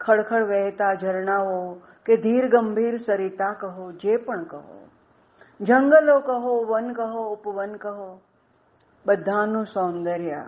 ખડખડ 0.00 0.42
વહેતા 0.48 0.94
ઝરણાઓ 0.94 1.74
કે 2.06 2.16
ધીર 2.16 2.48
ગંભીર 2.48 2.96
સરિતા 2.96 3.52
કહો, 3.52 3.92
જે 3.92 4.16
પણ 4.16 4.44
કહો. 4.44 4.88
જંગલો 5.60 6.20
કહો, 6.20 6.64
વન 6.64 6.92
કહો, 6.92 7.32
ઉપવન 7.32 7.74
કહો. 7.74 8.20
બધાનું 9.06 9.66
સૌંદર્ય. 9.66 10.46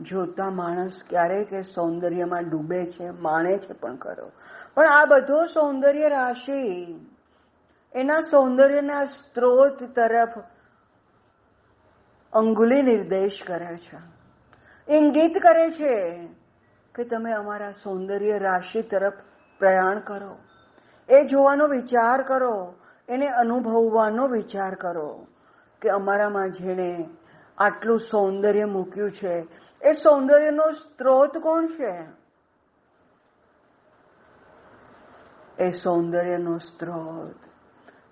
જોતા 0.00 0.50
માણસ 0.50 1.02
ક્યારેક 1.08 1.52
એ 1.52 1.62
સૌંદર્યમાં 1.62 2.48
ડૂબે 2.48 2.86
છે, 2.86 3.10
માણે 3.10 3.58
છે 3.58 3.72
પણ 3.72 3.96
કરો 3.96 4.30
પણ 4.74 4.88
આ 4.88 5.04
બધો 5.04 5.44
સૌંદર્ય 5.44 6.08
રાશિ 6.08 6.94
એના 7.94 8.20
સૌંદર્યના 8.20 9.04
સ્ત્રોત 9.04 9.84
તરફ 9.84 10.38
અંગુલી 12.32 12.82
નિર્દેશ 12.82 13.42
કરે 13.46 13.76
છે. 13.76 13.96
ઇંગિત 14.96 15.42
કરે 15.42 15.70
છે 15.70 16.26
કે 16.94 17.04
તમે 17.04 17.32
અમારા 17.32 17.72
સૌંદર્ય 17.72 18.38
રાશિ 18.38 18.82
તરફ 18.82 19.12
પ્રયાણ 19.58 20.00
કરો. 20.00 20.38
એ 21.08 21.24
જોવાનો 21.24 21.66
વિચાર 21.66 22.22
કરો. 22.22 22.74
એને 23.08 23.26
અનુભવવાનો 23.26 24.28
વિચાર 24.28 24.74
કરો 24.74 25.26
કે 25.80 25.88
અમારામાં 25.88 26.50
જેણે 26.50 27.10
આટલું 27.58 27.98
સૌંદર્ય 28.00 28.64
મૂક્યું 28.64 29.10
છે. 29.10 29.46
એ 29.82 29.92
સૌંદર્યનો 30.02 30.72
સ્ત્રોત 30.72 31.38
કોણ 31.38 31.66
છે? 31.66 32.06
એ 35.58 35.70
સૌંદર્યનો 35.70 36.58
સ્ત્રોત 36.58 37.53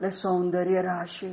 એટલે 0.03 0.11
સૌંદર્ય 0.13 0.83
રાશિ 0.83 1.33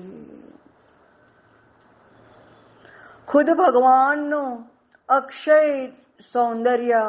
ખુદ 3.28 3.48
ભગવાનનું 3.52 4.66
અક્ષય 5.10 5.60
સૌંદર્ય 6.24 7.04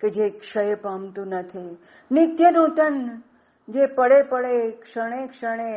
કે 0.00 0.10
જે 0.10 0.26
ક્ષય 0.32 0.76
પામતું 0.76 1.30
નથી 1.32 1.78
નિત્ય 2.10 2.50
નૂતન 2.50 2.96
જે 3.68 3.86
પડે 3.88 4.18
પડે 4.24 4.56
ક્ષણે 4.78 5.20
ક્ષણે 5.28 5.74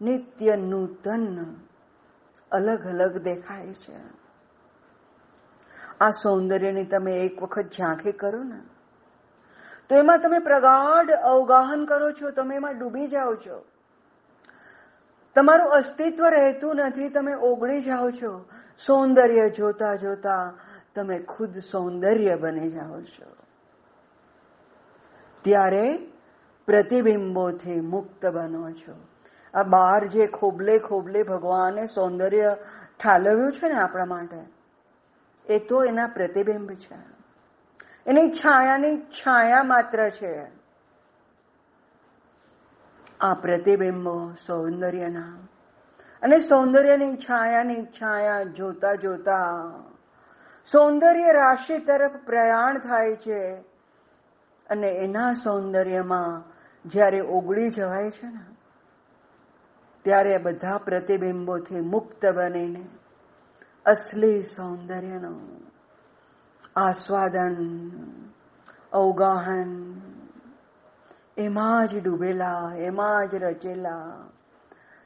નિત્ય 0.00 0.56
નૂતન 0.56 1.26
અલગ 2.50 2.82
અલગ 2.86 3.22
દેખાય 3.22 3.74
છે 3.76 4.00
આ 6.00 6.10
સૌંદર્યની 6.14 6.88
તમે 6.88 7.14
એક 7.20 7.38
વખત 7.40 7.70
ઝાંખી 7.70 8.16
કરો 8.16 8.42
ને 8.42 8.60
તો 9.88 9.94
એમાં 9.94 10.20
તમે 10.20 10.42
પ્રગાઢ 10.42 11.16
અવગાહન 11.26 11.86
કરો 11.86 12.12
છો 12.12 12.30
તમે 12.32 12.54
એમાં 12.56 12.76
ડૂબી 12.76 13.08
જાઓ 13.08 13.38
છો 13.38 13.62
તમારું 15.36 15.70
અસ્તિત્વ 15.70 16.26
રહેતું 16.26 16.76
નથી, 16.76 17.08
તમે 17.08 17.34
ઓગળી 17.34 17.82
જાઓ 17.82 18.10
છો. 18.10 18.44
સૌંદર્ય 18.86 19.50
જોતા 19.50 19.94
જોતા 19.94 20.54
તમે 20.94 21.18
ખુદ 21.18 21.58
સૌંદર્ય 21.58 22.36
બની 22.36 22.70
જાઓ 22.70 23.00
છો. 23.00 23.30
ત્યારે 25.42 25.98
પ્રતિબિંબોથી 26.66 27.80
મુક્ત 27.80 28.26
બનો 28.26 28.70
છો. 28.70 28.94
આ 29.54 29.62
બહાર 29.62 30.06
જે 30.06 30.26
ખોબલે 30.26 30.78
ખોબલે 30.78 31.22
ભગવાને 31.22 31.86
સૌંદર્ય 31.86 32.56
ઠાલવ્યું 33.04 33.52
છે 33.52 33.68
ને 33.68 33.80
આપણા 33.80 34.04
માટે, 34.04 34.40
એ 35.54 35.58
તો 35.58 35.84
એના 35.84 36.06
પ્રતિબિંબ 36.06 36.70
છે. 36.70 36.98
એની 38.06 38.30
છાયાની 38.30 38.96
છાયા 38.98 39.62
માત્ર 39.62 40.10
છે. 40.10 40.65
આ 43.26 43.34
પ્રતિબિંબો 43.34 44.32
સૌંદર્યના. 44.46 45.38
અને 46.22 46.36
સૌંદર્યની 46.38 47.16
છાયાની 47.16 47.84
છાયા 47.84 48.42
જોતા 48.42 48.94
જોતા 48.94 49.70
સૌંદર્ય 50.72 51.32
રાશિ 51.32 51.78
તરફ 51.78 52.12
પ્રયાણ 52.26 52.78
થાય 52.78 53.16
છે. 53.16 53.54
અને 54.70 54.88
એના 54.88 55.32
સૌંદર્યમાં 55.32 56.42
જ્યારે 56.88 57.20
ઓગળી 57.20 57.70
જવાય 57.70 58.10
છે 58.10 58.26
ને, 58.26 58.56
ત્યારે 60.02 60.38
બધા 60.38 60.78
પ્રતિબિંબોથી 60.78 61.80
મુક્ત 61.80 62.26
બનીને 62.26 62.88
અસલી 63.86 64.42
સૌંદર્યનું 64.42 65.66
આસ્વાદન, 66.76 67.54
અવગાહન 68.92 69.70
એમાં 71.38 71.88
જ 71.88 72.02
ડૂબેલા, 72.02 72.76
એમાં 72.78 73.28
જ 73.28 73.34
રચેલા. 73.34 74.28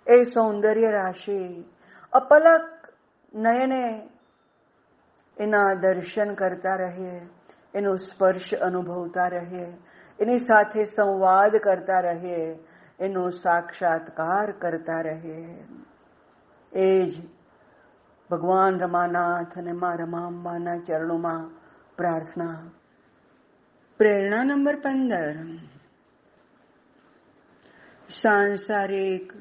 એ 0.06 0.24
સૌંદર્ય 0.24 0.90
રાશિ 0.90 1.64
અપલક 2.12 2.88
નયને 3.34 4.08
એના 5.40 5.74
દર્શન 5.74 6.34
કરતા 6.34 6.74
રહીએ 6.74 7.28
એનો 7.74 7.96
સ્પર્શ 7.96 8.54
અનુભવતા 8.54 9.28
રહીએ 9.28 9.66
એની 10.20 10.38
સાથે 10.38 10.84
સંવાદ 10.84 11.56
કરતા 11.56 12.00
રહીએ 12.00 12.58
એનો 13.00 13.30
સાક્ષાત્કાર 13.30 14.52
કરતા 14.52 15.00
રહીએ 15.00 15.64
એ 16.72 17.10
જ 17.10 17.22
ભગવાન 18.30 18.80
રમાનાથ 18.80 19.58
અને 19.58 19.72
મા 19.72 19.94
રમાંબાના 19.94 20.76
ચરણોમાં 20.76 21.50
પ્રાર્થના. 21.96 22.70
પ્રેરણા 23.98 24.44
નંબર 24.44 24.76
પંદર. 24.76 25.36
સાંસારિક 28.10 29.32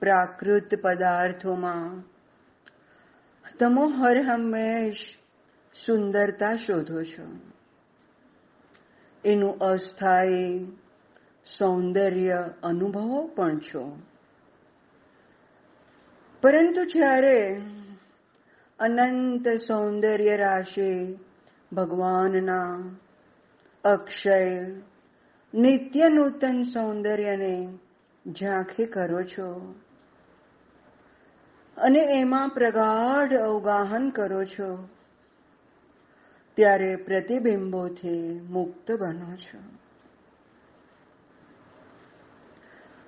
પ્રાકૃત 0.00 0.74
પદાર્થોમાં. 0.82 2.02
તમો 3.58 3.88
હર 3.88 4.20
હંમેશ 4.20 5.14
સુંદરતા 5.86 6.56
શોધો 6.56 7.02
છો. 7.02 7.40
એનું 9.24 9.58
અસ્થાયી 9.58 10.76
સૌંદર્ય 11.58 12.50
અનુભવો 12.62 13.26
પણ 13.26 13.58
છો. 13.58 14.02
પરંતુ 16.42 16.84
જ્યારે 16.84 17.62
અનંત 18.78 19.48
સૌંદર્ય 19.48 20.36
રાશિ 20.36 21.18
ભગવાનના 21.72 22.96
અક્ષય 23.84 24.66
નિત્ય 25.54 26.08
નૂતન 26.08 26.62
સૌંદર્યને 26.62 27.78
ઝાંખી 28.26 28.86
કરો 28.86 29.22
છો. 29.22 29.74
અને 31.76 31.98
એમાં 31.98 32.48
પ્રગાઢ 32.48 33.34
અવગાહન 33.34 34.10
કરો 34.10 34.44
છો. 34.44 34.88
ત્યારે 36.54 36.96
પ્રતિબિંબોથી 36.96 38.40
મુક્ત 38.40 38.92
બનો 38.92 39.36
છો. 39.36 39.58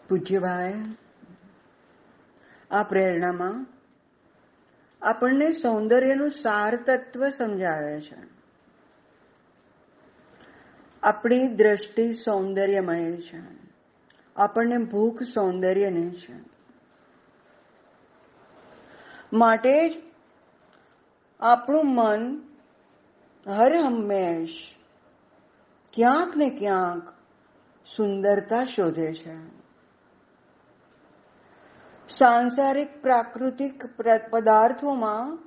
પૂજ્યભાઈ, 0.09 0.75
આ 2.71 2.83
પ્રેરણામાં 2.83 3.67
આપણને 5.03 5.53
સૌંદર્યનું 5.53 6.31
સાર 6.31 6.77
તત્વ 6.77 7.29
સમજાવે 7.29 8.01
છે. 8.01 8.34
આપણી 11.05 11.49
દ્રષ્ટિ 11.49 12.15
સૌંદર્યમય 12.15 13.17
છે. 13.17 13.41
આપણને 14.37 14.85
ભૂખ 14.85 15.23
સૌંદર્યની 15.23 16.11
છે. 16.11 16.35
માટે 19.33 19.89
જ 19.89 20.03
આપણું 21.41 21.95
મન 21.95 22.43
હર 23.47 23.77
હંમેશ 23.77 24.75
ક્યાંક 25.93 26.37
ને 26.37 26.51
ક્યાંક 26.51 27.13
સુંદરતા 27.97 28.65
શોધે 28.65 29.15
છે. 29.15 29.37
સાંસારિક 32.09 33.03
પ્રાકૃતિક 33.03 33.87
પદાર્થોમાં 34.31 35.39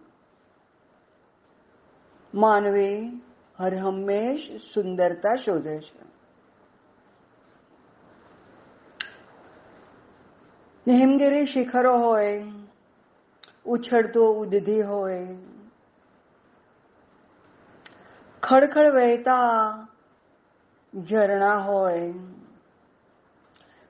માનવી 2.33 3.21
હર 3.59 3.75
હંમેશ 3.75 4.63
સુંદરતા 4.63 5.35
શોધે 5.35 5.79
છે 5.79 6.07
હિમગીરી 10.95 11.45
શિખરો 11.45 11.97
હોય 11.97 12.51
ઉછળતો 13.65 14.33
ઉદધી 14.33 14.81
હોય 14.81 15.37
ખડખડ 18.43 18.93
વહેતા 18.93 19.87
ઝરણા 20.93 21.61
હોય 21.61 22.13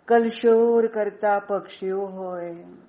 કલશોર 0.08 0.88
કરતા 0.88 1.40
પક્ષીઓ 1.40 2.16
હોય 2.16 2.87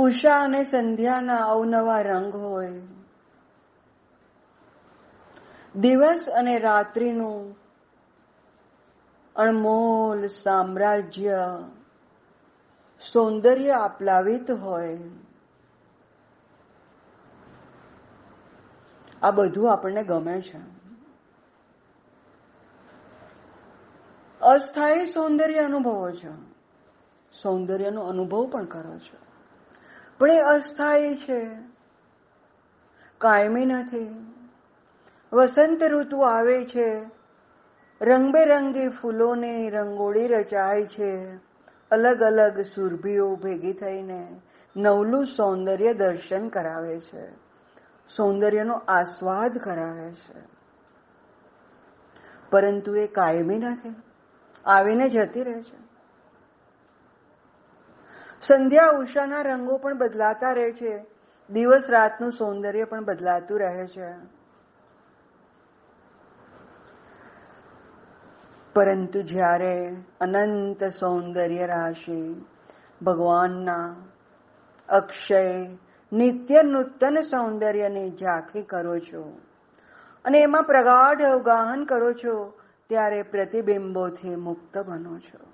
ઉષા 0.00 0.40
અને 0.40 0.64
સંધ્યાના 0.64 1.36
અવનવા 1.36 2.00
રંગ 2.00 2.36
હોય. 2.36 2.82
દિવસ 5.76 6.28
અને 6.28 6.58
રાત્રિનું 6.58 7.56
અણમોલ 9.36 10.26
સામ્રાજ્ય 10.26 11.58
સૌંદર્ય 13.12 13.70
આપલાવિત 13.70 14.50
હોય. 14.50 14.98
આ 19.22 19.30
બધું 19.30 19.72
આપણને 19.72 20.02
ગમે 20.02 20.40
છે. 20.40 20.58
અસ્થાયી 24.40 25.06
સૌંદર્ય 25.06 25.58
અનુભવો 25.58 26.10
છો. 26.10 26.34
સૌંદર્યનો 27.42 28.02
અનુભવ 28.02 28.48
પણ 28.52 28.64
કરો 28.64 28.98
છો. 28.98 29.29
પણ 30.20 30.30
એ 30.30 30.38
અસ્થાયી 30.38 31.14
છે. 31.14 31.50
કાયમી 33.18 33.66
નથી. 33.66 34.34
વસંત 35.32 35.82
ઋતુ 35.82 36.18
આવે 36.18 36.64
છે. 36.64 37.10
રંગબેરંગી 38.02 38.88
ફૂલોની 38.88 39.70
રંગોળી 39.70 40.26
રચાય 40.26 40.86
છે. 40.86 41.36
અલગ 41.90 42.22
અલગ 42.22 42.60
સુરભીઓ 42.60 43.36
ભેગી 43.36 43.72
થઈને 43.72 44.40
નવલું 44.76 45.24
સૌંદર્ય 45.26 45.94
દર્શન 45.94 46.48
કરાવે 46.48 47.00
છે. 47.00 47.32
સૌંદર્યનો 48.16 48.74
આસ્વાદ 48.74 49.58
કરાવે 49.58 50.12
છે. 50.12 50.42
પરંતુ 52.50 52.94
એ 52.94 53.06
કાયમી 53.06 53.58
નથી. 53.58 53.94
આવીને 54.64 55.08
જતી 55.08 55.42
રહે 55.42 55.62
છે. 55.62 55.89
સંધ્યા, 58.42 58.86
ઉષાના 58.86 59.42
રંગો 59.42 59.76
પણ 59.76 59.98
બદલાતા 59.98 60.52
રહે 60.52 60.72
છે. 60.72 61.06
દિવસ 61.50 61.90
રાતનું 61.90 62.32
સૌંદર્ય 62.32 62.84
પણ 62.84 63.04
બદલાતું 63.04 63.60
રહે 63.60 63.86
છે. 63.86 64.40
પરંતુ 68.74 69.22
જ્યારે 69.22 69.96
અનંત 70.20 70.84
સૌંદર્ય 70.84 71.66
રાશિ 71.66 72.46
ભગવાનના 73.02 73.96
અક્ષય 74.88 75.68
નિત્ય 76.12 76.62
નૂતન 76.62 77.16
સૌંદર્યની 77.16 78.10
ઝાંખી 78.10 78.62
કરો 78.62 78.98
છો 78.98 79.38
અને 80.24 80.38
એમાં 80.38 80.62
પ્રગાઢ 80.62 81.22
અવગાહન 81.22 81.84
કરો 81.84 82.12
છો, 82.12 82.52
ત્યારે 82.88 83.22
પ્રતિબિંબોથી 83.22 84.36
મુક્ત 84.36 84.78
બનો 84.78 85.18
છો. 85.18 85.49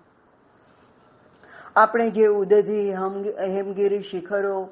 આપણે 1.76 2.10
જે 2.10 2.26
ઉદધી 2.26 2.92
હેમગીરી 3.48 4.00
શિખરો 4.00 4.68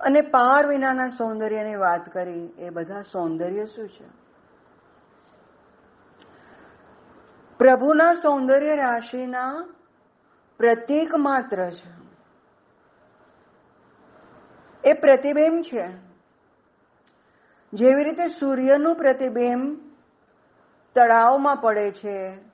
અને 0.00 0.20
પાર 0.20 0.68
વિનાના 0.68 1.08
સૌંદર્યની 1.08 1.76
વાત 1.76 2.12
કરી, 2.12 2.46
એ 2.46 2.70
બધા 2.70 3.02
સૌંદર્ય 3.02 3.64
શું 3.64 3.88
છે? 3.88 4.08
પ્રભુના 7.58 8.14
સૌંદર્ય 8.14 8.76
રાશિના 8.76 9.68
પ્રતીક 10.58 11.14
માત્ર 11.14 11.70
છે. 11.70 11.90
એ 14.84 14.92
પ્રતિબિંબ 14.92 15.62
છે. 15.62 15.88
જેવી 17.72 18.04
રીતે 18.04 18.28
સૂર્યનું 18.28 18.96
પ્રતિબિંબ 18.96 19.78
તળાવમાં 20.94 21.56
પડે 21.56 21.90
છે 21.90 22.49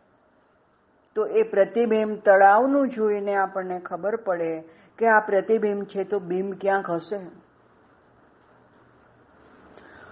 તો 1.17 1.27
એ 1.27 1.43
પ્રતિબિંબ 1.43 2.19
તળાવનું 2.25 2.89
જોઈને 2.89 3.35
આપણને 3.35 3.81
ખબર 3.81 4.17
પડે 4.17 4.53
કે 4.99 5.07
આ 5.07 5.21
પ્રતિબિંબ 5.21 5.83
છે 5.85 6.05
તો 6.05 6.21
બિંબ 6.21 6.55
ક્યાંક 6.61 6.91
હશે 6.91 7.21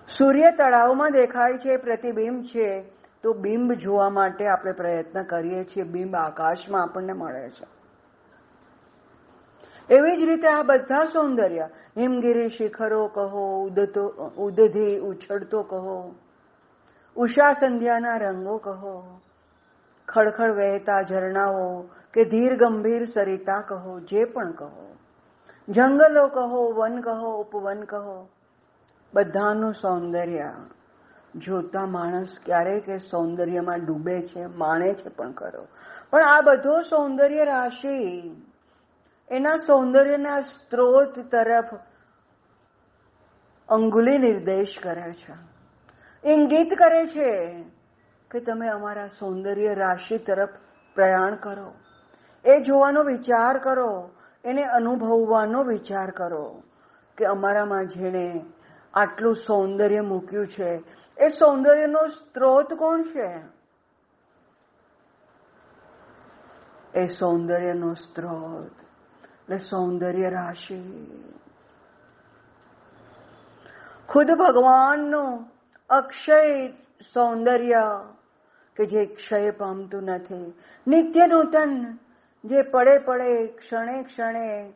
સૂર્ય 0.09 0.51
તળાવમાં 0.51 1.13
દેખાય 1.13 1.59
છે, 1.59 1.77
પ્રતિબિંબ 1.77 2.43
છે, 2.43 2.83
તો 3.23 3.33
બિંબ 3.33 3.73
જોવા 3.73 4.11
માટે 4.11 4.47
આપણે 4.47 4.73
પ્રયત્ન 4.73 5.23
કરીએ 5.23 5.65
છીએ. 5.65 5.85
બિંબ 5.85 6.17
આકાશમાં 6.17 6.83
આપણને 6.83 7.13
મળે 7.13 7.51
છે. 7.51 7.67
એવી 9.91 10.17
જ 10.17 10.29
રીતે 10.29 10.49
આ 10.49 10.63
બધા 10.63 11.05
સૌંદર્ય, 11.05 11.69
હિમગીરી 11.97 12.49
શિખરો 12.49 13.07
કહો, 13.09 13.63
ઉદતો, 13.65 14.07
ઉદધી 14.39 14.99
ઉછળતો 14.99 15.63
કહો, 15.63 16.15
ઉષા 17.17 17.53
સંધ્યાના 17.53 18.17
રંગો 18.17 18.57
કહો 18.57 19.21
ખડખડ 20.09 20.51
વહેતા 20.51 21.03
ઝરણાઓ 21.03 21.81
કે 22.13 22.25
ધીર 22.25 22.57
ગંભીર 22.57 23.05
સરિતા 23.05 23.61
કહો, 23.61 24.01
જે 24.01 24.25
પણ 24.25 24.53
કહો. 24.53 24.97
જંગલો 25.69 26.29
કહો, 26.29 26.73
વન 26.73 27.01
કહો, 27.01 27.41
ઉપવન 27.41 27.83
કહો. 27.83 28.29
બધાનું 29.15 29.75
સૌંદર્ય. 29.75 30.55
જોતા 31.37 31.87
માણસ 31.87 32.39
ક્યારેક 32.45 32.89
એ 32.89 32.99
સૌંદર્યમાં 32.99 33.85
ડૂબે 33.85 34.23
છે, 34.23 34.47
માણે 34.47 34.95
છે 34.95 35.09
પણ 35.09 35.33
કરો 35.33 35.67
પણ 36.11 36.23
આ 36.23 36.41
બધો 36.41 36.81
સૌંદર્ય 36.81 37.45
રાશિ, 37.45 38.31
એના 39.31 39.57
સૌંદર્યના 39.57 40.41
સ્ત્રોત 40.41 41.19
તરફ 41.19 41.75
અંગુલી 43.69 44.19
નિર્દેશ 44.19 44.79
કરે 44.83 45.13
છે. 45.13 45.35
ઇંગિત 46.33 46.79
કરે 46.79 47.07
છે 47.07 47.65
કે 48.31 48.41
તમે 48.41 48.69
અમારા 48.69 49.09
સૌંદર્ય 49.09 49.75
રાશિ 49.75 50.19
તરફ 50.19 50.49
પ્રયાણ 50.95 51.37
કરો. 51.37 51.75
એ 52.45 52.61
જોવાનો 52.61 53.03
વિચાર 53.03 53.59
કરો. 53.59 54.11
એને 54.45 54.63
અનુભવવાનો 54.65 55.65
વિચાર 55.65 56.11
કરો 56.11 56.63
કે 57.17 57.25
અમારામાં 57.25 57.87
જેણે 57.87 58.45
આટલું 58.95 59.37
સૌંદર્ય 59.37 60.01
મૂક્યું 60.01 60.47
છે. 60.47 60.85
એ 61.19 61.29
સૌંદર્યનો 61.29 62.09
સ્ત્રોત 62.09 62.75
કોણ 62.75 63.03
છે? 63.03 63.43
એ 67.01 67.07
સૌંદર્યનો 67.07 67.95
સ્ત્રોત. 67.95 68.73
એટલે 69.27 69.59
સૌંદર્ય 69.59 70.31
રાશિ. 70.31 71.05
ખુદ 74.09 74.27
ભગવાનનું 74.31 75.45
અક્ષય 75.91 76.73
સૌંદર્ય 77.13 78.05
કે 78.77 78.87
જે 78.87 79.07
ક્ષય 79.07 79.51
પામતું 79.51 80.03
નથી. 80.03 80.55
નિત્ય 80.87 81.27
નૂતન, 81.27 81.99
જે 82.45 82.63
પડે 82.63 82.99
પડે, 82.99 83.47
ક્ષણે 83.47 84.03
ક્ષણે 84.03 84.73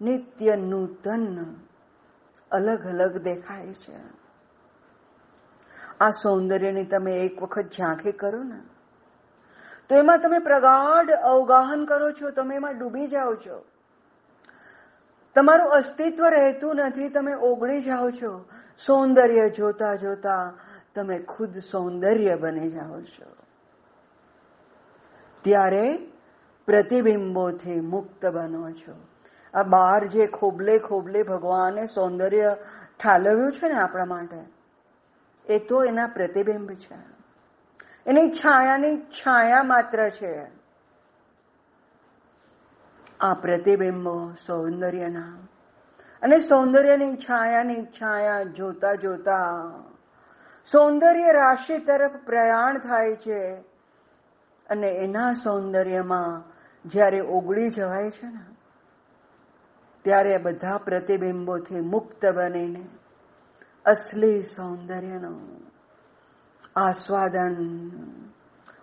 નિત્ય 0.00 0.56
નૂતન 0.56 1.54
અલગ 2.50 2.86
અલગ 2.86 3.18
દેખાય 3.18 3.72
છે. 3.72 4.20
આ 6.00 6.10
સૌંદર્યની 6.10 6.84
તમે 6.84 7.12
એક 7.12 7.42
વખત 7.42 7.62
ઝાંખી 7.62 8.12
કરો 8.12 8.42
ને, 8.42 8.60
તો 9.88 9.94
એમાં 9.94 10.18
તમે 10.18 10.38
પ્રગાઢ 10.38 11.10
અવગાહન 11.10 11.84
કરો 11.84 12.10
છો, 12.12 12.30
તમે 12.30 12.56
એમાં 12.56 12.78
ડૂબી 12.78 13.08
જાઓ 13.08 13.34
છો. 13.34 13.64
તમારું 15.34 15.70
અસ્તિત્વ 15.70 16.26
રહેતું 16.26 16.76
નથી, 16.76 17.08
તમે 17.08 17.34
ઓગળી 17.34 17.82
જાઓ 17.82 18.10
છો. 18.10 18.44
સૌંદર્ય 18.86 19.48
જોતા 19.48 19.94
જોતા 19.94 20.52
તમે 20.94 21.18
ખુદ 21.18 21.58
સૌંદર્ય 21.58 22.36
બની 22.36 22.70
જાઓ 22.70 23.00
છો. 23.00 23.36
ત્યારે 25.42 25.96
પ્રતિબિંબોથી 26.66 27.80
મુક્ત 27.80 28.26
બનો 28.26 28.70
છો. 28.70 28.92
આ 29.54 29.62
બહાર 29.62 30.06
જે 30.06 30.26
ખોબલે 30.26 30.78
ખોબલે 30.78 31.22
ભગવાને 31.22 31.86
સૌંદર્ય 31.86 32.56
ઠાલવ્યું 33.04 33.52
છે 33.52 33.68
ને 33.68 33.80
આપણા 33.80 34.04
માટે, 34.04 34.44
એ 35.54 35.58
તો 35.58 35.84
એના 35.84 36.06
પ્રતિબિંબ 36.06 36.70
છે. 36.70 36.94
એની 38.06 38.30
છાયાની 38.30 38.96
છાયા 38.96 39.62
માત્ર 39.62 40.10
છે. 40.10 40.44
આ 43.20 43.34
પ્રતિબિંબો 43.34 44.32
સૌંદર્યના. 44.46 45.38
અને 46.22 46.36
સૌંદર્યની 46.40 47.16
છાયાની 47.16 47.84
છાયા 47.84 48.42
જોતા 48.42 48.94
જોતા 48.94 49.72
સૌંદર્ય 50.64 51.32
રાશિ 51.32 51.78
તરફ 51.78 52.16
પ્રયાણ 52.26 52.78
થાય 52.78 53.16
છે 53.16 53.54
અને 54.66 54.88
એના 54.88 55.32
સૌંદર્યમાં 55.32 56.42
જ્યારે 56.88 57.20
ઓગળી 57.20 57.70
જવાય 57.70 58.10
છે 58.10 58.26
ને, 58.26 58.44
ત્યારે 60.02 60.38
બધા 60.38 60.78
પ્રતિબિંબોથી 60.78 61.80
મુક્ત 61.80 62.26
બનીને 62.26 62.84
અસલી 63.84 64.40
સૌંદર્યનો 64.42 65.32
આસ્વાદન, 66.76 67.56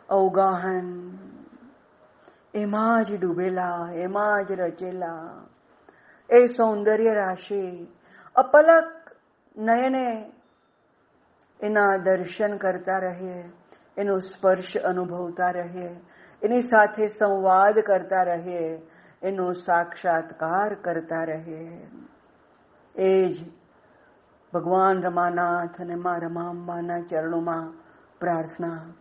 અવગાહન, 0.09 1.17
એમાં 2.53 3.03
જ 3.03 3.19
ડૂબેલા, 3.21 3.91
એમાં 3.95 4.45
જ 4.45 4.51
રચેલા, 4.51 5.45
એ 6.29 6.47
સૌંદર્ય 6.47 7.13
રાશિ 7.13 7.87
અપલક 8.35 9.11
નયને 9.57 10.31
એના 11.61 11.97
દર્શન 11.97 12.57
કરતા 12.57 12.97
રહીએ, 12.97 13.51
એનો 13.97 14.19
સ્પર્શ 14.19 14.77
અનુભવતા 14.77 15.51
રહીએ, 15.51 15.89
એની 16.43 16.61
સાથે 16.61 17.07
સંવાદ 17.07 17.79
કરતા 17.79 18.23
રહીએ, 18.23 18.81
એનો 19.23 19.51
સાક્ષાત્કાર 19.51 20.73
કરતા 20.73 21.23
રહીએ. 21.23 21.87
એ 22.95 23.33
જ 23.33 23.51
ભગવાન 24.53 25.03
રમાનાથ 25.03 25.81
અને 25.81 25.95
મા 25.95 26.17
રમાંબાના 26.17 26.99
ચરણોમાં 26.99 27.73
પ્રાર્થના 28.19 28.93